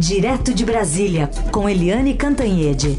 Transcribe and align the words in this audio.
Direto 0.00 0.54
de 0.54 0.64
Brasília, 0.64 1.28
com 1.52 1.68
Eliane 1.68 2.14
Cantanhede. 2.14 2.98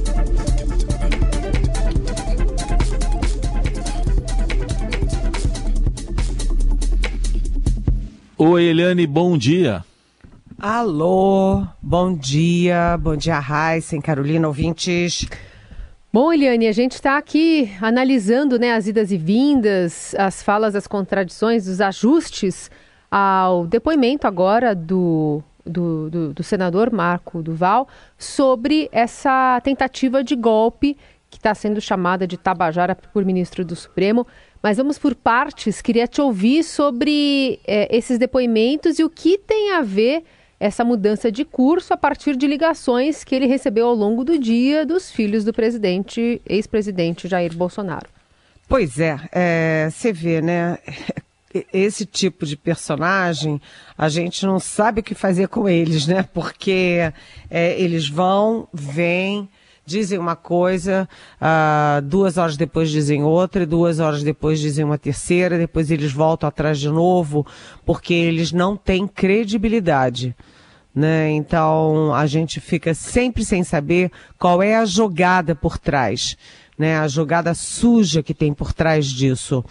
Oi, 8.37 8.63
Eliane, 8.65 9.07
bom 9.07 9.35
dia. 9.35 9.83
Alô, 10.59 11.66
bom 11.82 12.14
dia, 12.16 12.95
bom 13.00 13.15
dia, 13.15 13.39
Raíssa, 13.39 13.99
Carolina, 13.99 14.47
ouvintes. 14.47 15.27
Bom, 16.13 16.31
Eliane, 16.31 16.68
a 16.68 16.71
gente 16.71 16.91
está 16.91 17.18
aqui 17.18 17.71
analisando 17.81 18.59
né, 18.59 18.73
as 18.73 18.86
idas 18.86 19.11
e 19.11 19.18
vindas, 19.18 20.13
as 20.20 20.43
falas, 20.43 20.75
as 20.75 20.86
contradições, 20.86 21.68
os 21.68 21.81
ajustes 21.81 22.70
ao 23.09 23.65
depoimento 23.65 24.27
agora 24.27 24.75
do, 24.75 25.43
do, 25.66 26.09
do, 26.09 26.34
do 26.34 26.43
senador 26.43 26.91
Marco 26.91 27.41
Duval 27.41 27.88
sobre 28.17 28.90
essa 28.91 29.59
tentativa 29.63 30.23
de 30.23 30.35
golpe 30.35 30.98
que 31.30 31.38
está 31.38 31.55
sendo 31.55 31.80
chamada 31.80 32.27
de 32.27 32.38
Tabajara 32.38 32.95
por 32.95 33.23
ministro 33.23 33.63
do 33.63 33.76
Supremo. 33.76 34.27
Mas 34.62 34.77
vamos 34.77 34.99
por 34.99 35.16
partes. 35.16 35.82
Queria 35.82 36.08
te 36.08 36.21
ouvir 36.21 36.63
sobre 36.63 37.59
é, 37.66 37.95
esses 37.95 38.20
depoimentos 38.20 38.99
e 38.99 39.04
o 39.04 39.09
que 39.09 39.38
tem 39.38 39.71
a 39.71 39.82
ver 39.82 40.23
essa 40.59 40.84
mudança 40.84 41.32
de 41.32 41.44
curso 41.44 41.93
a 41.93 41.98
partir 41.98 42.35
de 42.35 42.46
ligações 42.46 43.23
que 43.23 43.34
ele 43.34 43.48
recebeu 43.48 43.88
ao 43.88 43.96
longo 43.96 44.23
do 44.23 44.38
dia 44.38 44.85
dos 44.85 45.09
filhos 45.09 45.43
do 45.43 45.52
presidente, 45.52 46.40
ex-presidente 46.46 47.27
Jair 47.27 47.55
Bolsonaro. 47.55 48.07
Pois 48.70 48.99
é, 48.99 49.20
é, 49.32 49.90
você 49.90 50.13
vê, 50.13 50.40
né? 50.41 50.77
Esse 51.73 52.05
tipo 52.05 52.46
de 52.46 52.55
personagem, 52.55 53.62
a 53.98 54.08
gente 54.08 54.46
não 54.46 54.60
sabe 54.60 55.02
o 55.02 55.04
que 55.04 55.14
fazer 55.14 55.48
com 55.48 55.68
eles, 55.68 56.08
né? 56.08 56.24
Porque 56.24 57.12
é, 57.50 57.80
eles 57.80 58.08
vão, 58.08 58.68
vêm, 58.74 59.49
dizem 59.85 60.18
uma 60.18 60.35
coisa, 60.35 61.08
uh, 61.41 62.02
duas 62.02 62.38
horas 62.38 62.55
depois 62.55 62.90
dizem 62.90 63.24
outra, 63.24 63.66
duas 63.66 63.99
horas 63.99 64.24
depois 64.24 64.59
dizem 64.59 64.85
uma 64.85 64.97
terceira, 64.97 65.58
depois 65.58 65.91
eles 65.91 66.12
voltam 66.12 66.47
atrás 66.47 66.80
de 66.80 66.90
novo, 66.90 67.46
porque 67.86 68.13
eles 68.13 68.52
não 68.52 68.78
têm 68.78 69.08
credibilidade. 69.08 70.36
Né? 70.94 71.31
Então 71.31 72.13
a 72.13 72.25
gente 72.25 72.59
fica 72.59 72.94
sempre 72.94 73.46
sem 73.46 73.63
saber 73.63 74.12
qual 74.38 74.62
é 74.62 74.75
a 74.75 74.86
jogada 74.86 75.56
por 75.56 75.78
trás, 75.78 76.36
né? 76.78 77.00
A 77.00 77.08
jogada 77.08 77.53
suja 77.53 78.22
que 78.22 78.34
tem 78.34 78.53
por 78.53 78.74
trás 78.74 79.06
disso. 79.06 79.63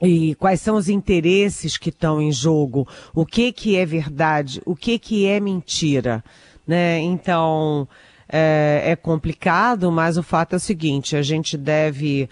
E 0.00 0.34
quais 0.34 0.60
são 0.60 0.76
os 0.76 0.88
interesses 0.88 1.78
que 1.78 1.88
estão 1.88 2.20
em 2.20 2.30
jogo? 2.30 2.86
O 3.14 3.24
que 3.24 3.50
que 3.52 3.76
é 3.76 3.86
verdade? 3.86 4.60
O 4.66 4.76
que 4.76 4.98
que 4.98 5.26
é 5.26 5.40
mentira? 5.40 6.22
Né? 6.66 6.98
Então, 7.00 7.88
é, 8.28 8.82
é 8.84 8.96
complicado, 8.96 9.90
mas 9.90 10.18
o 10.18 10.22
fato 10.22 10.54
é 10.54 10.56
o 10.56 10.60
seguinte, 10.60 11.16
a 11.16 11.22
gente 11.22 11.56
deve 11.56 12.28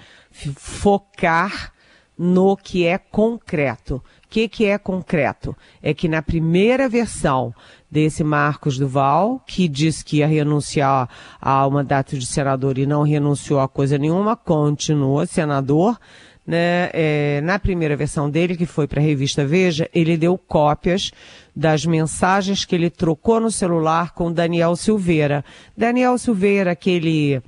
focar 0.56 1.72
no 2.16 2.56
que 2.56 2.84
é 2.86 2.98
concreto. 2.98 3.96
O 3.96 4.28
que, 4.28 4.48
que 4.48 4.64
é 4.66 4.78
concreto? 4.78 5.56
É 5.82 5.94
que 5.94 6.08
na 6.08 6.20
primeira 6.20 6.88
versão 6.88 7.54
desse 7.90 8.24
Marcos 8.24 8.76
Duval, 8.76 9.40
que 9.46 9.68
disse 9.68 10.04
que 10.04 10.16
ia 10.18 10.26
renunciar 10.26 11.08
ao 11.40 11.70
mandato 11.70 12.18
de 12.18 12.26
senador 12.26 12.78
e 12.78 12.86
não 12.86 13.02
renunciou 13.02 13.60
a 13.60 13.68
coisa 13.68 13.96
nenhuma, 13.96 14.36
continua 14.36 15.26
senador. 15.26 15.98
Né, 16.46 16.90
é, 16.92 17.40
na 17.42 17.58
primeira 17.58 17.96
versão 17.96 18.28
dele, 18.28 18.54
que 18.54 18.66
foi 18.66 18.86
para 18.86 19.00
a 19.00 19.02
revista 19.02 19.46
Veja, 19.46 19.88
ele 19.94 20.14
deu 20.14 20.36
cópias 20.36 21.10
das 21.56 21.86
mensagens 21.86 22.66
que 22.66 22.74
ele 22.74 22.90
trocou 22.90 23.40
no 23.40 23.50
celular 23.50 24.12
com 24.12 24.30
Daniel 24.30 24.76
Silveira. 24.76 25.42
Daniel 25.74 26.18
Silveira, 26.18 26.72
aquele 26.72 27.40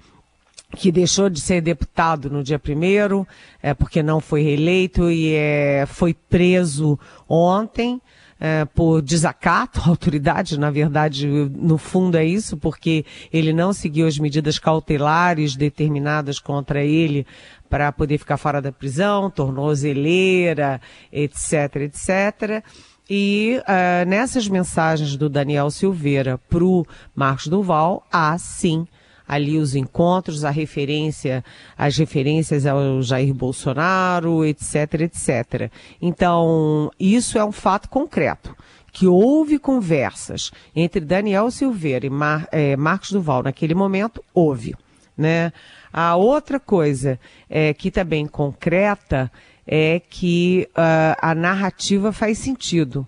que 0.75 0.91
deixou 0.91 1.29
de 1.29 1.41
ser 1.41 1.61
deputado 1.61 2.31
no 2.31 2.43
dia 2.43 2.59
primeiro, 2.59 3.27
é, 3.63 3.75
porque 3.75 4.03
não 4.03 4.21
foi 4.21 4.43
reeleito 4.43 5.11
e 5.11 5.35
é, 5.35 5.85
foi 5.87 6.15
preso 6.15 6.99
ontem 7.29 8.01
é, 8.39 8.65
por 8.67 9.01
desacato 9.01 9.81
à 9.81 9.89
autoridade, 9.89 10.59
na 10.59 10.71
verdade, 10.71 11.27
no 11.27 11.79
fundo 11.79 12.17
é 12.17 12.25
isso, 12.25 12.57
porque 12.57 13.05
ele 13.33 13.53
não 13.53 13.73
seguiu 13.73 14.07
as 14.07 14.19
medidas 14.19 14.59
cautelares 14.59 15.57
determinadas 15.57 16.39
contra 16.39 16.85
ele 16.85 17.27
para 17.69 17.91
poder 17.91 18.19
ficar 18.19 18.37
fora 18.37 18.61
da 18.61 18.71
prisão, 18.71 19.31
tornozeleira, 19.31 20.81
etc, 21.11 21.77
etc. 21.77 22.63
E 23.09 23.61
uh, 23.61 24.09
nessas 24.09 24.49
mensagens 24.49 25.17
do 25.17 25.29
Daniel 25.29 25.71
Silveira 25.71 26.39
para 26.51 26.65
o 26.65 26.85
Marcos 27.15 27.47
Duval, 27.47 28.07
há 28.13 28.37
sim 28.37 28.87
ali 29.27 29.59
os 29.59 29.75
encontros, 29.75 30.45
a 30.45 30.51
referência, 30.51 31.45
as 31.77 31.97
referências 31.97 32.67
ao 32.67 33.03
Jair 33.03 33.35
Bolsonaro, 33.35 34.45
etc, 34.45 35.01
etc. 35.01 35.71
Então, 36.01 36.91
isso 36.99 37.39
é 37.39 37.45
um 37.45 37.53
fato 37.53 37.89
concreto 37.89 38.55
que 38.93 39.07
houve 39.07 39.59
conversas 39.59 40.51
entre 40.75 41.01
Daniel 41.01 41.51
Silveira 41.51 42.07
e 42.07 42.11
Mar, 42.11 42.49
é, 42.51 42.77
Marcos 42.77 43.11
Duval 43.11 43.43
naquele 43.43 43.75
momento, 43.75 44.25
houve. 44.33 44.75
Né? 45.17 45.53
A 45.93 46.17
outra 46.17 46.59
coisa 46.59 47.19
é, 47.49 47.75
que 47.75 47.91
também 47.91 48.27
concreta 48.27 49.31
é 49.67 50.01
que 50.01 50.69
uh, 50.71 51.17
a 51.21 51.35
narrativa 51.35 52.13
faz 52.13 52.39
sentido. 52.39 53.07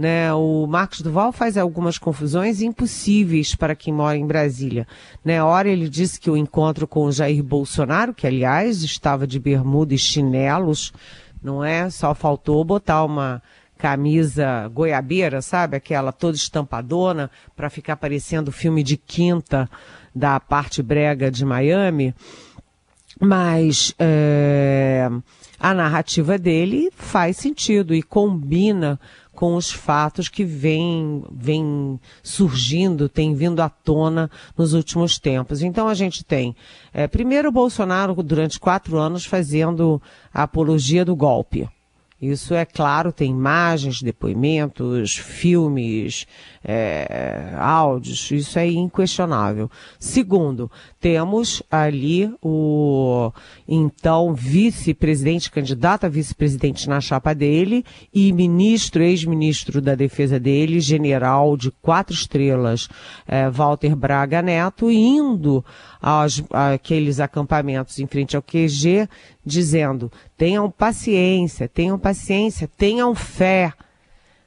Né, 0.00 0.32
o 0.32 0.66
Marcos 0.66 1.02
Duval 1.02 1.30
faz 1.30 1.58
algumas 1.58 1.98
confusões 1.98 2.62
impossíveis 2.62 3.54
para 3.54 3.74
quem 3.74 3.92
mora 3.92 4.16
em 4.16 4.26
Brasília. 4.26 4.88
Né, 5.22 5.42
hora 5.42 5.68
ele 5.68 5.90
disse 5.90 6.18
que 6.18 6.30
o 6.30 6.38
encontro 6.38 6.88
com 6.88 7.04
o 7.04 7.12
Jair 7.12 7.42
Bolsonaro, 7.44 8.14
que 8.14 8.26
aliás 8.26 8.82
estava 8.82 9.26
de 9.26 9.38
bermuda 9.38 9.92
e 9.92 9.98
chinelos, 9.98 10.90
não 11.42 11.62
é? 11.62 11.90
Só 11.90 12.14
faltou 12.14 12.64
botar 12.64 13.04
uma 13.04 13.42
camisa 13.76 14.68
goiabeira, 14.68 15.42
sabe? 15.42 15.76
Aquela 15.76 16.12
toda 16.12 16.34
estampadona 16.34 17.30
para 17.54 17.68
ficar 17.68 17.96
parecendo 17.96 18.50
filme 18.50 18.82
de 18.82 18.96
quinta 18.96 19.68
da 20.14 20.40
parte 20.40 20.82
brega 20.82 21.30
de 21.30 21.44
Miami. 21.44 22.14
Mas 23.20 23.94
é, 23.98 25.10
a 25.58 25.74
narrativa 25.74 26.38
dele 26.38 26.90
faz 26.96 27.36
sentido 27.36 27.94
e 27.94 28.02
combina 28.02 28.98
com 29.40 29.56
os 29.56 29.70
fatos 29.70 30.28
que 30.28 30.44
vêm 30.44 31.24
vem 31.32 31.98
surgindo, 32.22 33.08
têm 33.08 33.32
vindo 33.32 33.60
à 33.60 33.70
tona 33.70 34.30
nos 34.54 34.74
últimos 34.74 35.18
tempos. 35.18 35.62
Então 35.62 35.88
a 35.88 35.94
gente 35.94 36.22
tem, 36.22 36.54
é, 36.92 37.08
primeiro, 37.08 37.50
Bolsonaro 37.50 38.22
durante 38.22 38.60
quatro 38.60 38.98
anos 38.98 39.24
fazendo 39.24 39.98
a 40.30 40.42
apologia 40.42 41.06
do 41.06 41.16
golpe. 41.16 41.66
Isso 42.20 42.54
é 42.54 42.66
claro, 42.66 43.12
tem 43.12 43.30
imagens, 43.30 44.02
depoimentos, 44.02 45.16
filmes, 45.16 46.26
é, 46.62 47.54
áudios, 47.56 48.30
isso 48.30 48.58
é 48.58 48.68
inquestionável. 48.68 49.70
Segundo, 49.98 50.70
temos 51.00 51.62
ali 51.70 52.30
o 52.42 53.32
então 53.66 54.34
vice-presidente, 54.34 55.50
candidato 55.50 56.04
a 56.04 56.08
vice-presidente 56.10 56.88
na 56.88 57.00
chapa 57.00 57.34
dele 57.34 57.84
e 58.12 58.32
ministro, 58.32 59.02
ex-ministro 59.02 59.80
da 59.80 59.94
defesa 59.94 60.38
dele, 60.38 60.78
general 60.78 61.56
de 61.56 61.70
quatro 61.80 62.14
estrelas, 62.14 62.86
é, 63.26 63.48
Walter 63.48 63.96
Braga 63.96 64.42
Neto, 64.42 64.90
indo 64.90 65.64
aos, 66.00 66.42
àqueles 66.50 67.20
acampamentos 67.20 67.98
em 67.98 68.06
frente 68.06 68.36
ao 68.36 68.42
QG, 68.42 69.08
dizendo, 69.44 70.10
tenham 70.36 70.70
paciência, 70.70 71.68
tenham 71.68 71.98
paciência, 71.98 72.68
tenham 72.76 73.14
fé, 73.14 73.72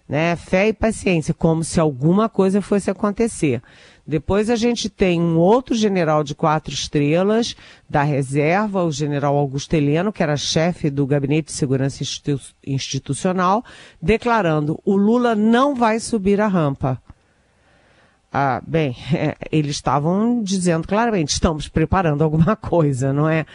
né? 0.07 0.35
Fé 0.35 0.67
e 0.67 0.73
paciência, 0.73 1.33
como 1.33 1.63
se 1.63 1.79
alguma 1.79 2.27
coisa 2.27 2.61
fosse 2.61 2.89
acontecer. 2.91 3.61
Depois 4.05 4.49
a 4.49 4.55
gente 4.57 4.89
tem 4.89 5.21
um 5.21 5.37
outro 5.37 5.73
general 5.73 6.25
de 6.25 6.35
quatro 6.35 6.73
estrelas 6.73 7.55
da 7.89 8.03
reserva, 8.03 8.83
o 8.83 8.91
general 8.91 9.37
Augusto 9.37 9.73
Heleno, 9.73 10.11
que 10.11 10.21
era 10.21 10.35
chefe 10.35 10.89
do 10.89 11.07
Gabinete 11.07 11.45
de 11.45 11.53
Segurança 11.53 12.03
Institu 12.03 12.37
Institucional, 12.65 13.63
declarando: 14.01 14.77
o 14.83 14.97
Lula 14.97 15.35
não 15.35 15.73
vai 15.73 15.99
subir 16.01 16.41
a 16.41 16.47
rampa. 16.47 17.01
Ah, 18.35 18.59
bem, 18.65 18.95
é, 19.13 19.35
eles 19.51 19.75
estavam 19.75 20.41
dizendo 20.41 20.87
claramente, 20.87 21.29
estamos 21.29 21.67
preparando 21.67 22.23
alguma 22.23 22.55
coisa, 22.57 23.13
não 23.13 23.29
é? 23.29 23.45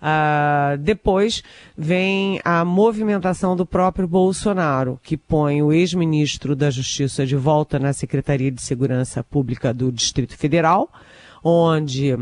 Ah, 0.00 0.76
depois 0.78 1.42
vem 1.76 2.40
a 2.44 2.64
movimentação 2.64 3.56
do 3.56 3.66
próprio 3.66 4.06
Bolsonaro, 4.06 5.00
que 5.02 5.16
põe 5.16 5.60
o 5.60 5.72
ex-ministro 5.72 6.54
da 6.54 6.70
Justiça 6.70 7.26
de 7.26 7.34
volta 7.34 7.80
na 7.80 7.92
Secretaria 7.92 8.52
de 8.52 8.62
Segurança 8.62 9.24
Pública 9.24 9.74
do 9.74 9.90
Distrito 9.90 10.36
Federal, 10.36 10.88
onde 11.42 12.16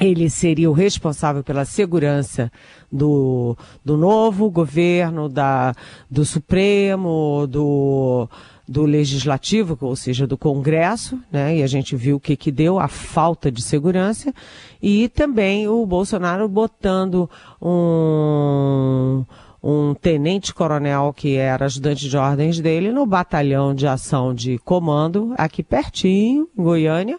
ele 0.00 0.30
seria 0.30 0.70
o 0.70 0.72
responsável 0.72 1.44
pela 1.44 1.66
segurança 1.66 2.50
do, 2.90 3.56
do 3.84 3.98
novo 3.98 4.50
governo, 4.50 5.28
da, 5.28 5.74
do 6.10 6.24
Supremo, 6.24 7.46
do, 7.46 8.26
do 8.66 8.84
Legislativo, 8.84 9.76
ou 9.82 9.94
seja, 9.94 10.26
do 10.26 10.38
Congresso, 10.38 11.18
né? 11.30 11.58
E 11.58 11.62
a 11.62 11.66
gente 11.66 11.94
viu 11.94 12.16
o 12.16 12.20
que, 12.20 12.34
que 12.34 12.50
deu, 12.50 12.80
a 12.80 12.88
falta 12.88 13.52
de 13.52 13.60
segurança, 13.60 14.32
e 14.80 15.08
também 15.10 15.68
o 15.68 15.84
Bolsonaro 15.84 16.48
botando 16.48 17.28
um, 17.60 19.22
um 19.62 19.92
tenente-coronel 19.92 21.12
que 21.14 21.36
era 21.36 21.66
ajudante 21.66 22.08
de 22.08 22.16
ordens 22.16 22.58
dele 22.58 22.90
no 22.90 23.04
batalhão 23.04 23.74
de 23.74 23.86
ação 23.86 24.32
de 24.32 24.56
comando, 24.58 25.34
aqui 25.36 25.62
pertinho, 25.62 26.48
em 26.56 26.62
Goiânia, 26.62 27.18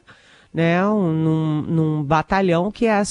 né, 0.53 0.85
um, 0.85 1.13
num, 1.13 1.61
num 1.61 2.03
batalhão 2.03 2.71
que 2.71 2.85
é, 2.87 3.01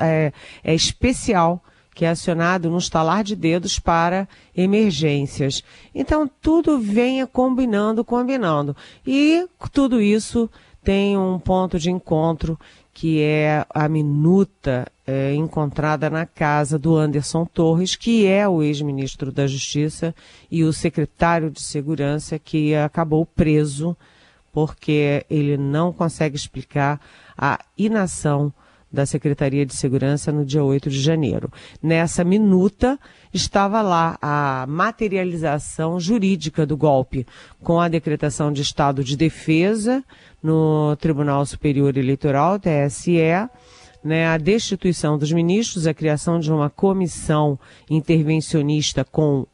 é, 0.00 0.32
é 0.64 0.74
especial, 0.74 1.62
que 1.94 2.04
é 2.04 2.10
acionado 2.10 2.70
no 2.70 2.78
estalar 2.78 3.24
de 3.24 3.34
dedos 3.34 3.78
para 3.78 4.28
emergências. 4.56 5.62
Então, 5.94 6.30
tudo 6.40 6.78
venha 6.78 7.26
combinando, 7.26 8.04
combinando. 8.04 8.76
E 9.06 9.46
tudo 9.72 10.00
isso 10.00 10.50
tem 10.82 11.18
um 11.18 11.38
ponto 11.38 11.78
de 11.78 11.90
encontro 11.90 12.58
que 12.94 13.22
é 13.22 13.64
a 13.70 13.88
minuta 13.88 14.90
é, 15.06 15.32
encontrada 15.32 16.10
na 16.10 16.26
casa 16.26 16.76
do 16.76 16.96
Anderson 16.96 17.44
Torres, 17.46 17.94
que 17.94 18.26
é 18.26 18.48
o 18.48 18.60
ex-ministro 18.60 19.30
da 19.30 19.46
Justiça 19.46 20.12
e 20.50 20.64
o 20.64 20.72
secretário 20.72 21.48
de 21.48 21.62
Segurança 21.62 22.40
que 22.40 22.74
acabou 22.74 23.24
preso 23.24 23.96
porque 24.52 25.24
ele 25.28 25.56
não 25.56 25.92
consegue 25.92 26.36
explicar 26.36 27.00
a 27.36 27.58
inação 27.76 28.52
da 28.90 29.04
Secretaria 29.04 29.66
de 29.66 29.74
Segurança 29.74 30.32
no 30.32 30.44
dia 30.44 30.64
8 30.64 30.88
de 30.88 31.00
janeiro. 31.00 31.52
Nessa 31.82 32.24
minuta 32.24 32.98
estava 33.32 33.82
lá 33.82 34.18
a 34.20 34.64
materialização 34.66 36.00
jurídica 36.00 36.64
do 36.64 36.76
golpe, 36.76 37.26
com 37.62 37.78
a 37.78 37.88
decretação 37.88 38.50
de 38.50 38.62
estado 38.62 39.04
de 39.04 39.16
defesa 39.16 40.02
no 40.42 40.96
Tribunal 40.96 41.44
Superior 41.44 41.96
Eleitoral, 41.96 42.58
TSE, 42.58 43.20
né, 44.02 44.26
a 44.28 44.38
destituição 44.38 45.18
dos 45.18 45.32
ministros, 45.32 45.86
a 45.86 45.92
criação 45.92 46.38
de 46.40 46.50
uma 46.50 46.70
comissão 46.70 47.58
intervencionista 47.90 49.04
com 49.04 49.46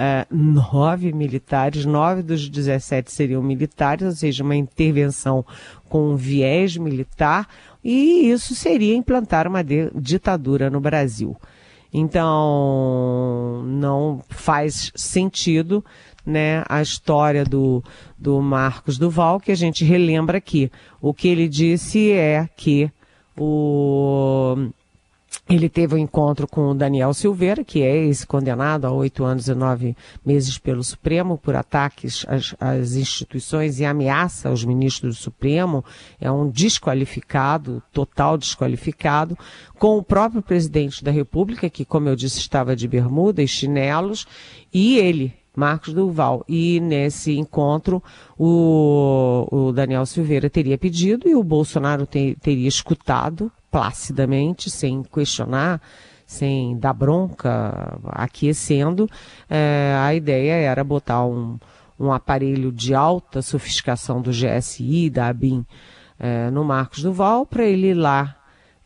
uh, 0.00 0.34
nove 0.34 1.12
militares, 1.12 1.84
nove 1.84 2.22
dos 2.22 2.48
17 2.48 3.12
seriam 3.12 3.42
militares, 3.42 4.06
ou 4.06 4.12
seja, 4.12 4.42
uma 4.42 4.56
intervenção 4.56 5.44
com 5.88 6.12
um 6.12 6.16
viés 6.16 6.76
militar, 6.76 7.46
e 7.84 8.30
isso 8.30 8.54
seria 8.54 8.94
implantar 8.94 9.46
uma 9.46 9.62
ditadura 9.94 10.70
no 10.70 10.80
Brasil. 10.80 11.36
Então, 11.92 13.64
não 13.66 14.22
faz 14.28 14.92
sentido 14.94 15.84
né, 16.24 16.62
a 16.68 16.80
história 16.80 17.44
do, 17.44 17.82
do 18.16 18.40
Marcos 18.40 18.96
Duval, 18.96 19.40
que 19.40 19.50
a 19.50 19.56
gente 19.56 19.84
relembra 19.84 20.38
aqui. 20.38 20.70
O 21.00 21.12
que 21.12 21.26
ele 21.26 21.48
disse 21.48 22.12
é 22.12 22.48
que 22.56 22.90
o 23.36 24.70
ele 25.50 25.68
teve 25.68 25.96
um 25.96 25.98
encontro 25.98 26.46
com 26.46 26.70
o 26.70 26.74
Daniel 26.74 27.12
Silveira, 27.12 27.64
que 27.64 27.82
é 27.82 28.06
esse 28.06 28.24
condenado 28.24 28.86
a 28.86 28.92
oito 28.92 29.24
anos 29.24 29.48
e 29.48 29.54
nove 29.54 29.96
meses 30.24 30.56
pelo 30.58 30.82
Supremo 30.84 31.36
por 31.36 31.56
ataques 31.56 32.24
às, 32.28 32.54
às, 32.60 32.94
instituições 32.94 33.80
e 33.80 33.84
ameaça 33.84 34.48
aos 34.48 34.64
ministros 34.64 35.16
do 35.16 35.20
Supremo. 35.20 35.84
É 36.20 36.30
um 36.30 36.48
desqualificado, 36.48 37.82
total 37.92 38.38
desqualificado, 38.38 39.36
com 39.76 39.98
o 39.98 40.04
próprio 40.04 40.40
presidente 40.40 41.02
da 41.02 41.10
República, 41.10 41.68
que, 41.68 41.84
como 41.84 42.08
eu 42.08 42.14
disse, 42.14 42.38
estava 42.38 42.76
de 42.76 42.86
bermuda 42.86 43.42
e 43.42 43.48
chinelos, 43.48 44.28
e 44.72 44.98
ele, 44.98 45.34
Marcos 45.56 45.92
Duval. 45.92 46.44
E 46.48 46.78
nesse 46.78 47.36
encontro, 47.36 48.00
o, 48.38 49.48
o 49.50 49.72
Daniel 49.72 50.06
Silveira 50.06 50.48
teria 50.48 50.78
pedido 50.78 51.28
e 51.28 51.34
o 51.34 51.42
Bolsonaro 51.42 52.06
te, 52.06 52.36
teria 52.40 52.68
escutado 52.68 53.50
placidamente, 53.70 54.68
sem 54.70 55.02
questionar, 55.02 55.80
sem 56.26 56.78
dar 56.78 56.92
bronca, 56.92 57.98
aquecendo, 58.06 59.08
é, 59.48 59.96
a 59.98 60.14
ideia 60.14 60.52
era 60.52 60.84
botar 60.84 61.24
um, 61.24 61.58
um 61.98 62.12
aparelho 62.12 62.70
de 62.72 62.94
alta 62.94 63.42
sofisticação 63.42 64.22
do 64.22 64.30
GSI, 64.30 65.10
da 65.10 65.28
ABIN, 65.28 65.66
é, 66.18 66.50
no 66.50 66.64
Marcos 66.64 67.02
Duval, 67.02 67.44
para 67.44 67.64
ele 67.64 67.88
ir 67.88 67.94
lá 67.94 68.36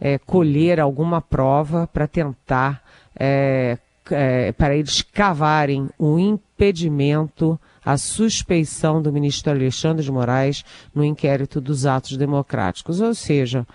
é, 0.00 0.18
colher 0.18 0.80
alguma 0.80 1.20
prova 1.20 1.86
para 1.86 2.06
tentar, 2.06 2.82
é, 3.18 3.78
é, 4.10 4.52
para 4.52 4.76
eles 4.76 5.02
cavarem 5.02 5.88
o 5.98 6.18
impedimento, 6.18 7.58
a 7.84 7.96
suspeição 7.96 9.02
do 9.02 9.12
ministro 9.12 9.52
Alexandre 9.52 10.04
de 10.04 10.10
Moraes 10.10 10.64
no 10.94 11.04
inquérito 11.04 11.60
dos 11.60 11.86
atos 11.86 12.16
democráticos. 12.16 13.00
Ou 13.00 13.14
seja, 13.14 13.66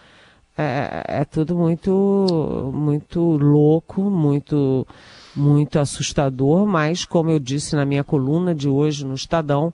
é, 0.61 1.21
é 1.21 1.25
tudo 1.25 1.55
muito, 1.55 2.71
muito 2.73 3.21
louco, 3.21 4.01
muito, 4.01 4.85
muito 5.33 5.79
assustador, 5.79 6.65
mas 6.67 7.05
como 7.05 7.29
eu 7.29 7.39
disse 7.39 7.77
na 7.77 7.85
minha 7.85 8.03
coluna 8.03 8.53
de 8.53 8.67
hoje 8.67 9.05
no 9.05 9.13
Estadão, 9.13 9.73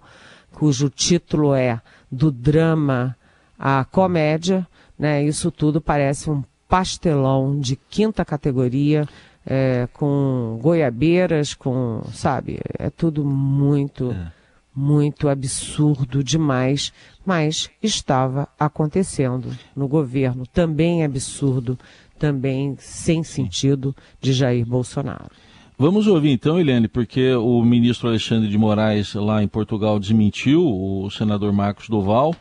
cujo 0.54 0.88
título 0.90 1.56
é 1.56 1.82
Do 2.12 2.32
Drama 2.32 3.18
à 3.58 3.84
Comédia, 3.84 4.68
né? 4.98 5.24
Isso 5.24 5.50
tudo 5.50 5.82
parece 5.82 6.30
um 6.30 6.44
pastelão 6.70 7.60
de 7.60 7.76
quinta 7.76 8.24
categoria, 8.24 9.08
é, 9.44 9.88
com 9.92 10.60
goiabeiras, 10.62 11.56
com, 11.56 12.04
sabe, 12.14 12.60
é 12.78 12.92
tudo 12.92 13.26
muito. 13.26 14.12
É 14.12 14.44
muito 14.75 15.30
absurdo 15.30 16.24
demais, 16.24 16.92
mas 17.25 17.69
estava 17.81 18.48
acontecendo 18.60 19.50
no 19.75 19.88
governo, 19.88 20.45
também 20.45 21.04
absurdo, 21.04 21.77
também 22.19 22.75
sem 22.80 23.24
sentido 23.24 23.95
de 24.19 24.33
Jair 24.33 24.66
Bolsonaro. 24.66 25.31
Vamos 25.77 26.07
ouvir 26.07 26.31
então, 26.31 26.60
Helene, 26.60 26.88
porque 26.88 27.33
o 27.33 27.62
ministro 27.63 28.07
Alexandre 28.07 28.50
de 28.50 28.57
Moraes 28.57 29.13
lá 29.13 29.44
em 29.44 29.48
Portugal 29.48 30.00
desmentiu 30.00 30.66
o 30.66 31.10
senador 31.12 31.51
Marcos 31.51 31.89
Doval 31.89 32.36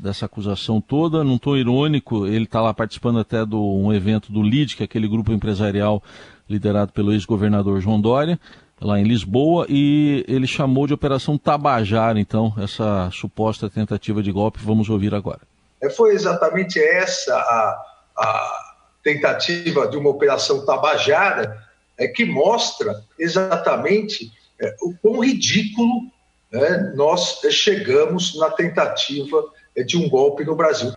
dessa 0.00 0.26
acusação 0.26 0.80
toda, 0.80 1.24
num 1.24 1.38
tom 1.38 1.56
irônico, 1.56 2.26
ele 2.26 2.44
está 2.44 2.60
lá 2.60 2.72
participando 2.72 3.18
até 3.18 3.44
de 3.44 3.56
um 3.56 3.92
evento 3.92 4.32
do 4.32 4.42
LID, 4.42 4.76
que 4.76 4.82
é 4.82 4.84
aquele 4.84 5.08
grupo 5.08 5.32
empresarial 5.32 6.02
liderado 6.48 6.92
pelo 6.92 7.12
ex-governador 7.12 7.80
João 7.80 8.00
Dória, 8.00 8.38
lá 8.80 9.00
em 9.00 9.04
Lisboa, 9.04 9.66
e 9.68 10.24
ele 10.28 10.46
chamou 10.46 10.86
de 10.86 10.94
Operação 10.94 11.38
Tabajara, 11.38 12.20
então, 12.20 12.52
essa 12.58 13.10
suposta 13.12 13.70
tentativa 13.70 14.22
de 14.22 14.30
golpe. 14.30 14.60
Vamos 14.62 14.88
ouvir 14.90 15.14
agora. 15.14 15.40
É, 15.80 15.88
foi 15.88 16.14
exatamente 16.14 16.78
essa 16.78 17.34
a, 17.34 17.82
a 18.16 18.74
tentativa 19.02 19.86
de 19.88 19.96
uma 19.96 20.10
Operação 20.10 20.64
Tabajara 20.64 21.62
é, 21.98 22.06
que 22.06 22.24
mostra 22.24 23.02
exatamente 23.18 24.30
é, 24.60 24.76
o 24.82 24.94
quão 25.00 25.20
ridículo 25.20 26.10
é, 26.52 26.94
nós 26.94 27.40
chegamos 27.50 28.36
na 28.38 28.50
tentativa 28.50 29.44
é, 29.74 29.82
de 29.82 29.96
um 29.96 30.08
golpe 30.08 30.44
no 30.44 30.54
Brasil. 30.54 30.92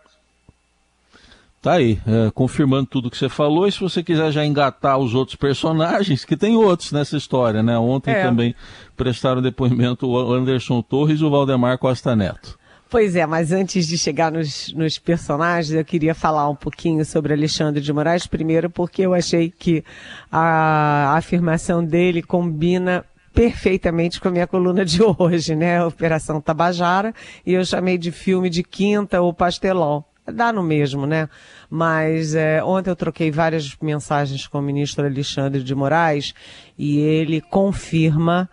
Tá 1.62 1.74
aí, 1.74 2.00
é, 2.08 2.32
confirmando 2.32 2.86
tudo 2.86 3.12
que 3.12 3.18
você 3.18 3.28
falou. 3.28 3.68
E 3.68 3.72
se 3.72 3.82
você 3.82 4.01
quiser 4.01 4.32
já 4.32 4.46
engatar 4.46 4.98
os 4.98 5.13
outros 5.13 5.36
personagens, 5.36 6.24
que 6.24 6.38
tem 6.38 6.56
outros 6.56 6.94
nessa 6.94 7.18
história, 7.18 7.62
né? 7.62 7.78
Ontem 7.78 8.12
é. 8.12 8.24
também 8.24 8.56
prestaram 8.96 9.42
depoimento 9.42 10.08
o 10.08 10.34
Anderson 10.34 10.82
Torres 10.82 11.20
e 11.20 11.25
o 11.25 11.30
Valdemar 11.30 11.78
Costa 11.78 12.16
Neto. 12.16 12.58
Pois 12.89 13.16
é, 13.16 13.25
mas 13.25 13.51
antes 13.51 13.88
de 13.88 13.98
chegar 14.00 14.32
nos, 14.32 14.74
nos, 14.74 14.98
personagens, 14.98 15.72
eu 15.72 15.86
queria 15.86 16.16
falar 16.16 16.50
um 16.50 16.56
pouquinho 16.56 17.06
sobre 17.06 17.34
Alexandre 17.34 17.82
de 17.82 17.94
Moraes, 17.94 18.25
primeiro 18.25 18.68
porque 18.68 19.04
eu 19.04 19.13
achei 19.13 19.51
que 19.51 19.84
a, 20.32 21.13
afirmação 21.16 21.86
dele 21.86 22.24
combina 22.24 23.06
perfeitamente 23.32 24.20
com 24.20 24.30
a 24.30 24.32
minha 24.32 24.48
coluna 24.48 24.84
de 24.84 25.01
hoje, 25.20 25.56
né? 25.56 25.84
Operação 25.84 26.42
Tabajara, 26.42 27.13
e 27.46 27.54
eu 27.54 27.63
chamei 27.63 27.98
de 27.98 28.12
filme 28.12 28.50
de 28.50 28.63
quinta 28.63 29.22
ou 29.22 29.34
pastelão 29.34 30.04
dá 30.32 30.52
no 30.52 30.64
mesmo, 30.64 31.06
né? 31.06 31.30
Mas 31.70 32.36
é, 32.36 32.64
ontem 32.64 32.90
eu 32.90 32.96
troquei 32.96 33.32
várias 33.32 33.76
mensagens 33.82 34.48
com 34.48 34.60
o 34.60 34.62
ministro 34.62 35.06
Alexandre 35.06 35.64
de 35.64 35.76
Moraes 35.76 36.34
e 36.78 37.00
ele 37.00 37.42
confirma 37.42 38.50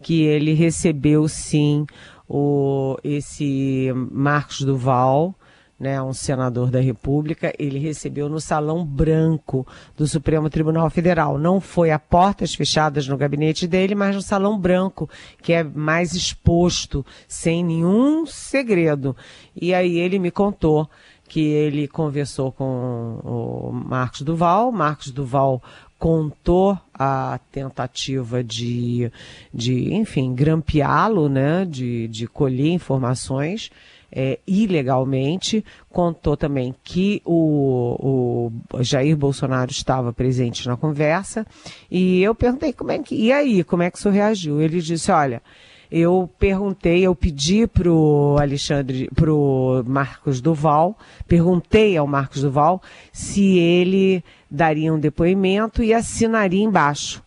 que 0.00 0.22
ele 0.22 0.52
recebeu 0.52 1.26
sim 1.28 1.86
o, 2.28 2.96
esse 3.02 3.92
Marcos 4.12 4.60
Duval, 4.60 5.34
né, 5.78 6.02
um 6.02 6.12
senador 6.12 6.70
da 6.70 6.80
República, 6.80 7.54
ele 7.56 7.78
recebeu 7.78 8.28
no 8.28 8.40
Salão 8.40 8.84
Branco 8.84 9.66
do 9.96 10.08
Supremo 10.08 10.50
Tribunal 10.50 10.90
Federal. 10.90 11.38
Não 11.38 11.60
foi 11.60 11.92
a 11.92 11.98
portas 11.98 12.52
fechadas 12.52 13.06
no 13.06 13.16
gabinete 13.16 13.66
dele, 13.66 13.94
mas 13.94 14.16
no 14.16 14.22
Salão 14.22 14.58
Branco, 14.58 15.08
que 15.40 15.52
é 15.52 15.62
mais 15.62 16.14
exposto, 16.14 17.06
sem 17.28 17.64
nenhum 17.64 18.26
segredo. 18.26 19.16
E 19.54 19.72
aí 19.72 19.98
ele 19.98 20.18
me 20.18 20.32
contou 20.32 20.90
que 21.28 21.40
ele 21.40 21.86
conversou 21.86 22.50
com 22.50 23.20
o 23.24 23.70
Marcos 23.72 24.22
Duval, 24.22 24.72
Marcos 24.72 25.10
Duval 25.10 25.62
contou 25.98 26.78
a 26.94 27.38
tentativa 27.52 28.42
de, 28.42 29.10
de 29.52 29.92
enfim, 29.94 30.34
grampeá-lo, 30.34 31.28
né, 31.28 31.64
de, 31.64 32.08
de 32.08 32.26
colher 32.26 32.72
informações 32.72 33.70
é, 34.10 34.38
ilegalmente, 34.46 35.64
contou 35.90 36.36
também 36.36 36.74
que 36.82 37.20
o, 37.24 38.50
o 38.72 38.82
Jair 38.82 39.16
Bolsonaro 39.16 39.70
estava 39.70 40.12
presente 40.12 40.66
na 40.66 40.76
conversa, 40.76 41.46
e 41.90 42.22
eu 42.22 42.34
perguntei 42.34 42.72
como 42.72 42.90
é 42.90 42.98
que, 42.98 43.14
e 43.14 43.32
aí, 43.32 43.62
como 43.64 43.82
é 43.82 43.90
que 43.90 43.98
isso 43.98 44.08
reagiu? 44.08 44.60
Ele 44.60 44.80
disse, 44.80 45.10
olha, 45.10 45.42
eu 45.90 46.28
perguntei, 46.38 47.06
eu 47.06 47.14
pedi 47.14 47.66
pro 47.66 48.36
Alexandre, 48.38 49.08
pro 49.14 49.82
Marcos 49.86 50.40
Duval, 50.40 50.98
perguntei 51.26 51.96
ao 51.96 52.06
Marcos 52.06 52.42
Duval 52.42 52.82
se 53.12 53.58
ele 53.58 54.22
daria 54.50 54.92
um 54.92 54.98
depoimento 54.98 55.82
e 55.82 55.94
assinaria 55.94 56.62
embaixo. 56.62 57.22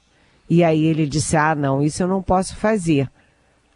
E 0.50 0.64
aí 0.64 0.86
ele 0.86 1.08
disse: 1.08 1.36
"Ah, 1.38 1.56
não, 1.56 1.82
isso 1.82 2.04
eu 2.04 2.08
não 2.08 2.22
posso 2.22 2.56
fazer". 2.56 3.10